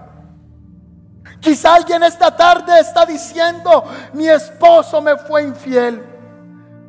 Quizá 1.38 1.76
alguien 1.76 2.02
esta 2.02 2.36
tarde 2.36 2.80
está 2.80 3.06
diciendo, 3.06 3.84
mi 4.14 4.28
esposo 4.28 5.00
me 5.00 5.16
fue 5.16 5.44
infiel. 5.44 6.04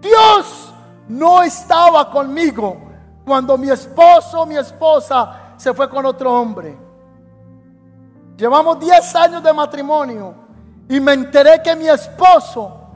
Dios 0.02 0.71
no 1.08 1.44
estaba 1.44 2.10
conmigo 2.10 2.78
cuando 3.26 3.58
mi 3.58 3.70
esposo, 3.70 4.46
mi 4.46 4.58
esposa 4.58 5.54
se 5.58 5.74
fue 5.74 5.90
con 5.90 6.06
otro 6.06 6.34
hombre. 6.34 6.78
Llevamos 8.38 8.80
10 8.80 9.16
años 9.16 9.44
de 9.44 9.54
matrimonio 9.54 10.34
y 10.90 11.00
me 11.00 11.14
enteré 11.14 11.62
que 11.64 11.76
mi 11.76 11.88
esposo 11.88 12.90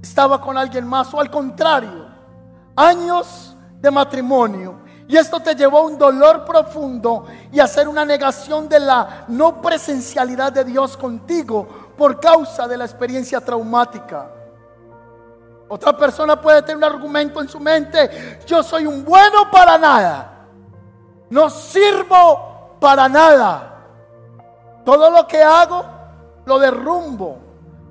estaba 0.00 0.40
con 0.40 0.56
alguien 0.56 0.86
más 0.86 1.12
o 1.14 1.20
al 1.20 1.30
contrario, 1.30 2.06
años 2.74 3.54
de 3.80 3.90
matrimonio. 3.90 4.80
Y 5.06 5.16
esto 5.16 5.40
te 5.40 5.54
llevó 5.54 5.78
a 5.78 5.82
un 5.82 5.98
dolor 5.98 6.44
profundo 6.44 7.26
y 7.52 7.60
a 7.60 7.64
hacer 7.64 7.86
una 7.86 8.04
negación 8.04 8.68
de 8.68 8.80
la 8.80 9.24
no 9.28 9.60
presencialidad 9.60 10.52
de 10.52 10.64
Dios 10.64 10.96
contigo 10.96 11.92
por 11.96 12.18
causa 12.18 12.66
de 12.66 12.78
la 12.78 12.84
experiencia 12.84 13.40
traumática. 13.40 14.41
Otra 15.72 15.96
persona 15.96 16.38
puede 16.38 16.60
tener 16.60 16.76
un 16.76 16.84
argumento 16.84 17.40
en 17.40 17.48
su 17.48 17.58
mente, 17.58 18.40
yo 18.44 18.62
soy 18.62 18.84
un 18.84 19.02
bueno 19.06 19.50
para 19.50 19.78
nada, 19.78 20.44
no 21.30 21.48
sirvo 21.48 22.76
para 22.78 23.08
nada. 23.08 23.86
Todo 24.84 25.10
lo 25.10 25.26
que 25.26 25.42
hago 25.42 25.82
lo 26.44 26.58
derrumbo. 26.58 27.38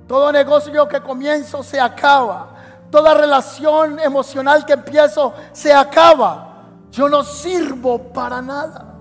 Todo 0.06 0.30
negocio 0.30 0.86
que 0.86 1.00
comienzo 1.00 1.64
se 1.64 1.80
acaba. 1.80 2.50
Toda 2.88 3.14
relación 3.14 3.98
emocional 3.98 4.64
que 4.64 4.74
empiezo 4.74 5.34
se 5.50 5.74
acaba. 5.74 6.62
Yo 6.92 7.08
no 7.08 7.24
sirvo 7.24 7.98
para 8.12 8.40
nada. 8.40 8.94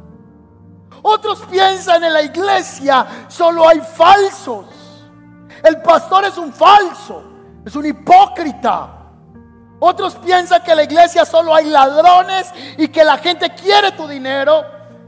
Otros 1.04 1.44
piensan 1.52 2.04
en 2.04 2.14
la 2.14 2.24
iglesia 2.24 3.06
solo 3.28 3.68
hay 3.68 3.80
falsos. 3.80 4.66
El 5.64 5.84
pastor 5.84 6.26
es 6.26 6.36
un 6.40 6.52
falso. 6.52 7.31
Es 7.66 7.76
un 7.76 7.86
hipócrita. 7.86 8.90
Otros 9.80 10.16
piensan 10.16 10.64
que 10.64 10.72
en 10.72 10.78
la 10.78 10.84
iglesia 10.84 11.26
solo 11.26 11.56
hay 11.56 11.66
ladrones 11.66 12.52
y 12.78 12.88
que 12.88 13.04
la 13.04 13.18
gente 13.18 13.54
quiere 13.56 13.92
tu 13.94 14.08
dinero. 14.08 14.64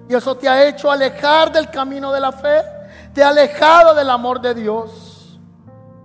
Y 0.10 0.16
eso 0.16 0.36
te 0.36 0.50
ha 0.50 0.68
hecho 0.68 0.92
alejar 0.92 1.52
del 1.52 1.70
camino 1.70 2.12
de 2.12 2.20
la 2.20 2.32
fe. 2.32 2.62
Te 3.14 3.24
ha 3.24 3.30
alejado 3.30 3.94
del 3.94 4.10
amor 4.10 4.42
de 4.42 4.56
Dios. 4.56 5.40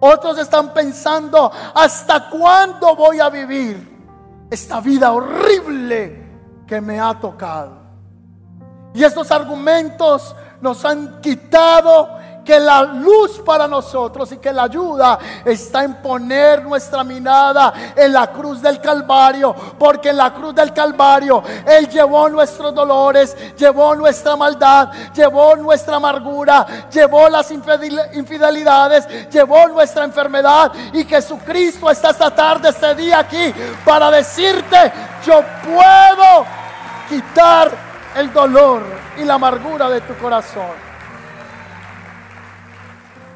Otros 0.01 0.39
están 0.39 0.73
pensando, 0.73 1.51
¿hasta 1.75 2.31
cuándo 2.31 2.95
voy 2.95 3.19
a 3.21 3.29
vivir 3.31 4.47
esta 4.51 4.81
vida 4.81 5.13
horrible 5.13 6.27
que 6.67 6.81
me 6.81 7.01
ha 7.01 7.19
tocado? 7.19 7.79
Y 8.95 9.03
estos 9.03 9.31
argumentos 9.33 10.37
nos 10.61 10.85
han 10.85 11.21
quitado 11.21 12.18
que 12.49 12.59
la 12.59 12.83
luz 12.83 13.43
para 13.45 13.69
nosotros 13.69 14.33
y 14.33 14.39
que 14.39 14.51
la 14.51 14.63
ayuda 14.63 15.19
está 15.45 15.85
en 15.85 15.97
poner 15.97 16.65
nuestra 16.65 17.05
mirada 17.05 17.75
en 17.95 18.11
la 18.11 18.29
cruz 18.29 18.63
del 18.63 18.81
Calvario, 18.81 19.55
porque 19.79 20.09
en 20.09 20.17
la 20.17 20.33
cruz 20.33 20.55
del 20.55 20.73
Calvario 20.73 21.43
Él 21.67 21.87
llevó 21.91 22.27
nuestros 22.31 22.75
dolores, 22.75 23.37
llevó 23.55 23.95
nuestra 23.95 24.35
maldad, 24.35 24.91
llevó 25.15 25.57
nuestra 25.57 25.97
amargura, 25.97 26.89
llevó 26.91 27.29
las 27.29 27.51
infidelidades, 27.51 29.29
llevó 29.31 29.69
nuestra 29.69 30.05
enfermedad 30.05 30.73
y 30.95 31.05
Jesucristo 31.05 31.91
está 31.91 32.13
esta 32.13 32.35
tarde, 32.35 32.71
este 32.71 32.95
día 32.95 33.19
aquí 33.19 33.53
para 33.85 34.11
decirte, 34.11 34.91
yo 35.27 35.43
puedo 35.63 36.47
quitar 37.11 37.71
el 38.17 38.33
dolor 38.33 38.85
y 39.19 39.25
la 39.25 39.35
amargura 39.35 39.91
de 39.91 40.01
tu 40.01 40.17
corazón. 40.17 40.88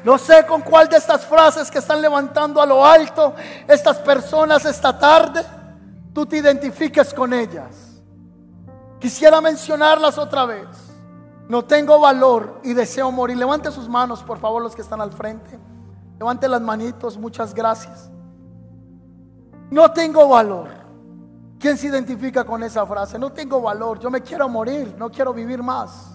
No 0.03 0.17
sé 0.17 0.45
con 0.45 0.61
cuál 0.61 0.89
de 0.89 0.97
estas 0.97 1.25
frases 1.25 1.71
que 1.71 1.79
están 1.79 2.01
levantando 2.01 2.61
a 2.61 2.65
lo 2.65 2.85
alto 2.85 3.33
estas 3.67 3.97
personas 3.99 4.65
esta 4.65 4.97
tarde, 4.97 5.43
tú 6.13 6.25
te 6.25 6.37
identifiques 6.37 7.13
con 7.13 7.33
ellas. 7.33 8.01
Quisiera 8.99 9.39
mencionarlas 9.39 10.17
otra 10.17 10.45
vez. 10.45 10.67
No 11.47 11.63
tengo 11.63 11.99
valor 11.99 12.59
y 12.63 12.73
deseo 12.73 13.11
morir. 13.11 13.37
Levante 13.37 13.71
sus 13.71 13.87
manos, 13.87 14.23
por 14.23 14.39
favor, 14.39 14.61
los 14.61 14.75
que 14.75 14.81
están 14.81 15.01
al 15.01 15.11
frente. 15.11 15.59
Levante 16.17 16.47
las 16.47 16.61
manitos, 16.61 17.17
muchas 17.17 17.53
gracias. 17.53 18.09
No 19.69 19.91
tengo 19.91 20.27
valor. 20.27 20.69
¿Quién 21.59 21.77
se 21.77 21.87
identifica 21.87 22.43
con 22.43 22.61
esa 22.63 22.85
frase? 22.85 23.17
No 23.17 23.31
tengo 23.31 23.61
valor, 23.61 23.99
yo 23.99 24.09
me 24.09 24.21
quiero 24.21 24.49
morir, 24.49 24.95
no 24.97 25.09
quiero 25.09 25.33
vivir 25.33 25.63
más. 25.63 26.12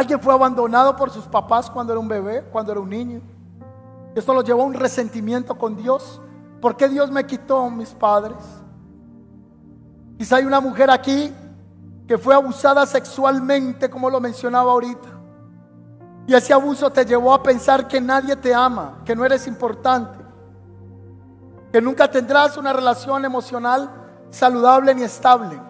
Alguien 0.00 0.18
fue 0.18 0.32
abandonado 0.32 0.96
por 0.96 1.10
sus 1.10 1.26
papás 1.26 1.68
cuando 1.68 1.92
era 1.92 2.00
un 2.00 2.08
bebé, 2.08 2.42
cuando 2.50 2.72
era 2.72 2.80
un 2.80 2.88
niño. 2.88 3.20
Esto 4.14 4.32
lo 4.32 4.40
llevó 4.40 4.62
a 4.62 4.64
un 4.64 4.72
resentimiento 4.72 5.58
con 5.58 5.76
Dios. 5.76 6.22
¿Por 6.58 6.74
qué 6.74 6.88
Dios 6.88 7.10
me 7.10 7.26
quitó 7.26 7.58
a 7.58 7.68
mis 7.68 7.90
padres? 7.90 8.38
Quizá 10.16 10.36
hay 10.36 10.46
una 10.46 10.58
mujer 10.58 10.90
aquí 10.90 11.30
que 12.08 12.16
fue 12.16 12.34
abusada 12.34 12.86
sexualmente, 12.86 13.90
como 13.90 14.08
lo 14.08 14.22
mencionaba 14.22 14.72
ahorita. 14.72 15.08
Y 16.26 16.32
ese 16.32 16.54
abuso 16.54 16.88
te 16.88 17.04
llevó 17.04 17.34
a 17.34 17.42
pensar 17.42 17.86
que 17.86 18.00
nadie 18.00 18.36
te 18.36 18.54
ama, 18.54 19.02
que 19.04 19.14
no 19.14 19.22
eres 19.26 19.46
importante, 19.46 20.18
que 21.70 21.82
nunca 21.82 22.10
tendrás 22.10 22.56
una 22.56 22.72
relación 22.72 23.22
emocional 23.26 23.90
saludable 24.30 24.94
ni 24.94 25.02
estable. 25.02 25.60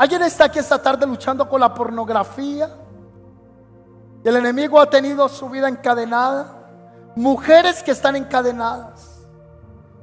¿Alguien 0.00 0.22
está 0.22 0.46
aquí 0.46 0.58
esta 0.58 0.80
tarde 0.80 1.06
luchando 1.06 1.46
con 1.46 1.60
la 1.60 1.74
pornografía? 1.74 2.70
Y 4.24 4.28
el 4.30 4.36
enemigo 4.36 4.80
ha 4.80 4.88
tenido 4.88 5.28
su 5.28 5.50
vida 5.50 5.68
encadenada. 5.68 6.56
Mujeres 7.14 7.82
que 7.82 7.90
están 7.90 8.16
encadenadas. 8.16 9.26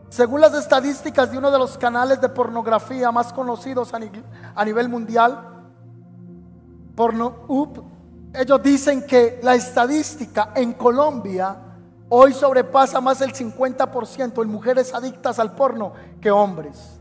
Según 0.09 0.41
las 0.41 0.53
estadísticas 0.53 1.31
de 1.31 1.39
uno 1.39 1.49
de 1.49 1.57
los 1.57 1.79
canales 1.79 2.21
de 2.21 2.29
pornografía 2.29 3.11
más 3.11 3.33
conocidos 3.33 3.91
a, 3.91 4.63
nivel 4.63 4.87
mundial, 4.87 5.65
Pornhub, 6.93 7.83
ellos 8.35 8.61
dicen 8.61 9.03
que 9.03 9.39
la 9.41 9.55
estadística 9.55 10.51
en 10.53 10.73
Colombia 10.73 11.57
hoy 12.09 12.33
sobrepasa 12.33 13.01
más 13.01 13.17
del 13.17 13.33
50% 13.33 14.43
en 14.43 14.47
mujeres 14.47 14.93
adictas 14.93 15.39
al 15.39 15.55
porno 15.55 15.93
que 16.21 16.29
hombres. 16.29 16.96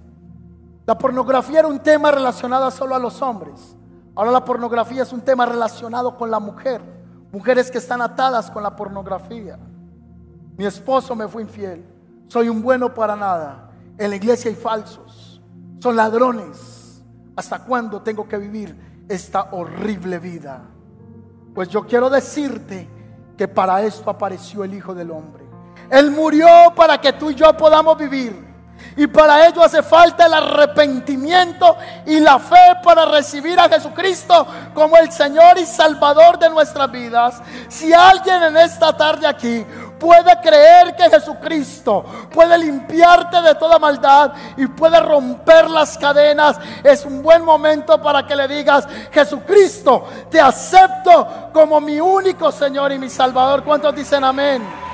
La 0.86 0.96
pornografía 0.96 1.58
era 1.58 1.68
un 1.68 1.80
tema 1.80 2.12
relacionado 2.12 2.70
solo 2.70 2.94
a 2.94 3.00
los 3.00 3.20
hombres. 3.20 3.76
Ahora 4.14 4.30
la 4.30 4.44
pornografía 4.44 5.02
es 5.02 5.12
un 5.12 5.20
tema 5.20 5.44
relacionado 5.44 6.16
con 6.16 6.30
la 6.30 6.38
mujer. 6.38 6.80
Mujeres 7.32 7.72
que 7.72 7.78
están 7.78 8.00
atadas 8.00 8.52
con 8.52 8.62
la 8.62 8.76
pornografía. 8.76 9.58
Mi 10.56 10.64
esposo 10.64 11.16
me 11.16 11.26
fue 11.26 11.42
infiel. 11.42 11.84
Soy 12.28 12.48
un 12.48 12.62
bueno 12.62 12.94
para 12.94 13.16
nada. 13.16 13.72
En 13.98 14.10
la 14.10 14.16
iglesia 14.16 14.48
hay 14.48 14.54
falsos. 14.54 15.42
Son 15.80 15.96
ladrones. 15.96 17.02
¿Hasta 17.34 17.64
cuándo 17.64 18.00
tengo 18.02 18.28
que 18.28 18.38
vivir 18.38 19.04
esta 19.08 19.48
horrible 19.50 20.20
vida? 20.20 20.62
Pues 21.52 21.68
yo 21.68 21.84
quiero 21.84 22.08
decirte 22.08 22.88
que 23.36 23.48
para 23.48 23.82
esto 23.82 24.08
apareció 24.08 24.62
el 24.62 24.72
Hijo 24.72 24.94
del 24.94 25.10
Hombre. 25.10 25.44
Él 25.90 26.12
murió 26.12 26.46
para 26.76 27.00
que 27.00 27.12
tú 27.12 27.30
y 27.30 27.34
yo 27.34 27.54
podamos 27.56 27.98
vivir 27.98 28.45
y 28.96 29.06
para 29.06 29.46
ello 29.46 29.62
hace 29.62 29.82
falta 29.82 30.26
el 30.26 30.32
arrepentimiento 30.32 31.76
y 32.06 32.18
la 32.18 32.38
fe 32.38 32.78
para 32.82 33.04
recibir 33.04 33.60
a 33.60 33.68
Jesucristo 33.68 34.46
como 34.72 34.96
el 34.96 35.12
Señor 35.12 35.58
y 35.58 35.66
Salvador 35.66 36.38
de 36.38 36.48
nuestras 36.48 36.90
vidas. 36.90 37.42
Si 37.68 37.92
alguien 37.92 38.42
en 38.42 38.56
esta 38.56 38.96
tarde 38.96 39.26
aquí 39.26 39.64
puede 39.98 40.40
creer 40.40 40.96
que 40.96 41.10
Jesucristo 41.10 42.04
puede 42.32 42.56
limpiarte 42.56 43.42
de 43.42 43.54
toda 43.56 43.78
maldad 43.78 44.32
y 44.56 44.66
puede 44.66 44.98
romper 45.00 45.68
las 45.68 45.98
cadenas, 45.98 46.56
es 46.82 47.04
un 47.04 47.22
buen 47.22 47.44
momento 47.44 48.00
para 48.00 48.26
que 48.26 48.34
le 48.34 48.48
digas, 48.48 48.88
Jesucristo, 49.12 50.06
te 50.30 50.40
acepto 50.40 51.50
como 51.52 51.80
mi 51.82 52.00
único 52.00 52.50
Señor 52.50 52.92
y 52.92 52.98
mi 52.98 53.10
Salvador. 53.10 53.62
¿Cuántos 53.62 53.94
dicen 53.94 54.24
amén? 54.24 54.85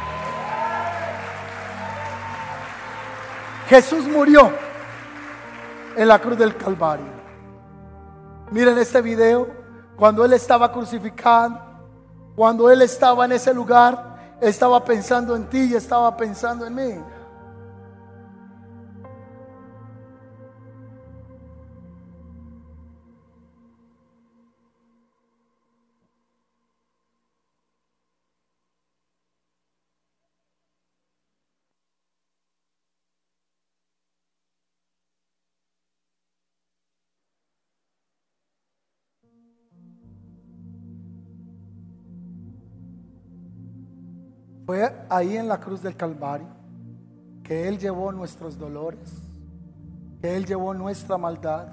Jesús 3.73 4.07
murió 4.07 4.53
en 5.97 6.07
la 6.07 6.19
cruz 6.19 6.37
del 6.37 6.55
Calvario. 6.55 7.07
Miren 8.51 8.77
este 8.77 9.01
video, 9.01 9.49
cuando 9.97 10.27
Él 10.27 10.35
estaba 10.35 10.71
crucificado, 10.71 11.59
cuando 12.37 12.71
Él 12.71 12.83
estaba 12.83 13.25
en 13.25 13.33
ese 13.33 13.55
lugar, 13.55 14.37
estaba 14.43 14.85
pensando 14.85 15.35
en 15.35 15.49
ti 15.49 15.71
y 15.71 15.75
estaba 15.75 16.15
pensando 16.15 16.67
en 16.67 16.75
mí. 16.75 17.01
Ahí 45.09 45.37
en 45.37 45.49
la 45.49 45.61
cruz 45.61 45.83
del 45.83 45.97
Calvario 45.97 46.63
que 47.43 47.69
Él 47.69 47.79
llevó 47.79 48.13
nuestros 48.13 48.59
dolores, 48.59 49.11
que 50.21 50.37
Él 50.37 50.47
llevó 50.47 50.73
nuestra 50.75 51.19
maldad. 51.19 51.69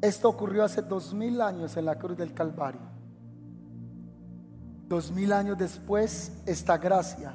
Esto 0.00 0.28
ocurrió 0.28 0.64
hace 0.64 0.82
dos 0.82 1.14
mil 1.14 1.40
años 1.40 1.76
en 1.76 1.86
la 1.86 1.98
cruz 1.98 2.16
del 2.16 2.34
Calvario. 2.34 2.80
Dos 4.88 5.10
mil 5.10 5.32
años 5.32 5.56
después, 5.56 6.42
esta 6.44 6.76
gracia 6.76 7.34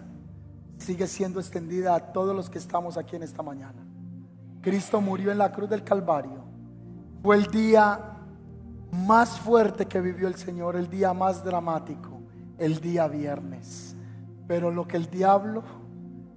sigue 0.77 1.07
siendo 1.07 1.39
extendida 1.39 1.95
a 1.95 2.13
todos 2.13 2.35
los 2.35 2.49
que 2.49 2.59
estamos 2.59 2.97
aquí 2.97 3.15
en 3.15 3.23
esta 3.23 3.41
mañana. 3.41 3.83
Cristo 4.61 5.01
murió 5.01 5.31
en 5.31 5.39
la 5.39 5.51
cruz 5.51 5.69
del 5.69 5.83
Calvario. 5.83 6.43
Fue 7.23 7.35
el 7.35 7.47
día 7.47 7.99
más 8.91 9.39
fuerte 9.39 9.87
que 9.87 9.99
vivió 9.99 10.27
el 10.27 10.35
Señor, 10.35 10.75
el 10.75 10.89
día 10.89 11.13
más 11.13 11.43
dramático 11.43 12.16
el 12.57 12.79
día 12.79 13.07
viernes. 13.07 13.95
Pero 14.47 14.71
lo 14.71 14.87
que 14.87 14.97
el 14.97 15.09
diablo 15.09 15.63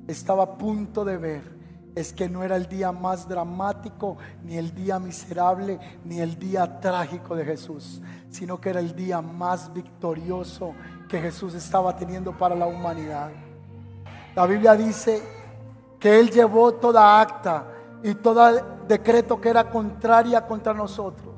estaba 0.07 0.43
a 0.45 0.59
punto 0.59 1.05
de 1.05 1.17
ver 1.17 1.61
es 1.95 2.13
que 2.13 2.29
no 2.29 2.43
era 2.43 2.57
el 2.57 2.69
día 2.69 2.93
más 2.93 3.29
dramático, 3.29 4.17
ni 4.45 4.57
el 4.57 4.75
día 4.75 4.99
miserable, 4.99 5.79
ni 6.05 6.21
el 6.21 6.39
día 6.39 6.81
trágico 6.81 7.35
de 7.35 7.45
Jesús, 7.45 8.01
sino 8.31 8.61
que 8.61 8.71
era 8.71 8.81
el 8.81 8.95
día 8.95 9.21
más 9.21 9.73
victorioso 9.73 10.75
que 11.09 11.21
Jesús 11.21 11.55
estaba 11.55 11.97
teniendo 11.97 12.37
para 12.37 12.55
la 12.55 12.67
humanidad. 12.67 13.31
La 14.35 14.47
Biblia 14.47 14.75
dice 14.75 15.23
que 15.99 16.19
Él 16.19 16.31
llevó 16.31 16.75
toda 16.75 17.21
acta 17.21 17.67
y 18.03 18.15
todo 18.15 18.81
decreto 18.87 19.41
que 19.41 19.51
era 19.51 19.69
contraria 19.69 20.47
contra 20.47 20.73
nosotros 20.73 21.31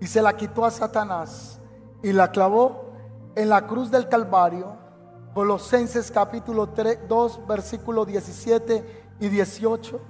y 0.00 0.06
se 0.06 0.22
la 0.22 0.36
quitó 0.36 0.64
a 0.64 0.70
Satanás 0.70 1.60
y 2.02 2.12
la 2.12 2.30
clavó 2.30 2.87
en 3.38 3.48
la 3.48 3.68
cruz 3.68 3.88
del 3.88 4.08
Calvario, 4.08 4.76
Colosenses 5.32 6.10
capítulo 6.10 6.70
3, 6.70 7.02
2, 7.08 7.46
versículo 7.46 8.04
17 8.04 9.04
y 9.20 9.28
18, 9.28 10.00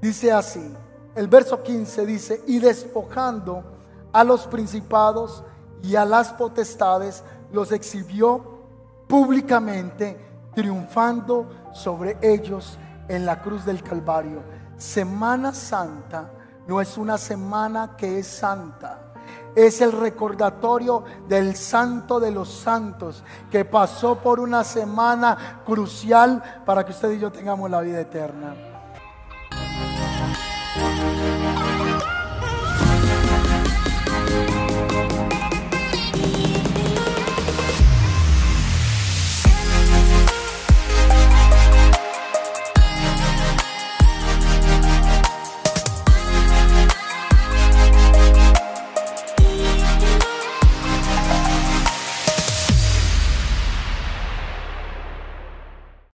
dice 0.00 0.32
así, 0.32 0.74
el 1.14 1.28
verso 1.28 1.62
15 1.62 2.06
dice, 2.06 2.42
y 2.46 2.58
despojando 2.58 3.62
a 4.14 4.24
los 4.24 4.46
principados 4.46 5.44
y 5.82 5.94
a 5.96 6.06
las 6.06 6.32
potestades, 6.32 7.22
los 7.52 7.70
exhibió 7.70 8.62
públicamente, 9.06 10.18
triunfando 10.54 11.50
sobre 11.74 12.16
ellos 12.22 12.78
en 13.08 13.26
la 13.26 13.42
cruz 13.42 13.66
del 13.66 13.82
Calvario. 13.82 14.42
Semana 14.78 15.52
Santa 15.52 16.30
no 16.66 16.80
es 16.80 16.96
una 16.96 17.18
semana 17.18 17.94
que 17.94 18.20
es 18.20 18.26
santa. 18.26 19.05
Es 19.56 19.80
el 19.80 19.90
recordatorio 19.90 21.02
del 21.26 21.56
santo 21.56 22.20
de 22.20 22.30
los 22.30 22.50
santos 22.50 23.24
que 23.50 23.64
pasó 23.64 24.16
por 24.20 24.38
una 24.38 24.62
semana 24.62 25.62
crucial 25.64 26.60
para 26.66 26.84
que 26.84 26.92
usted 26.92 27.12
y 27.12 27.18
yo 27.18 27.32
tengamos 27.32 27.70
la 27.70 27.80
vida 27.80 28.00
eterna. 28.02 28.54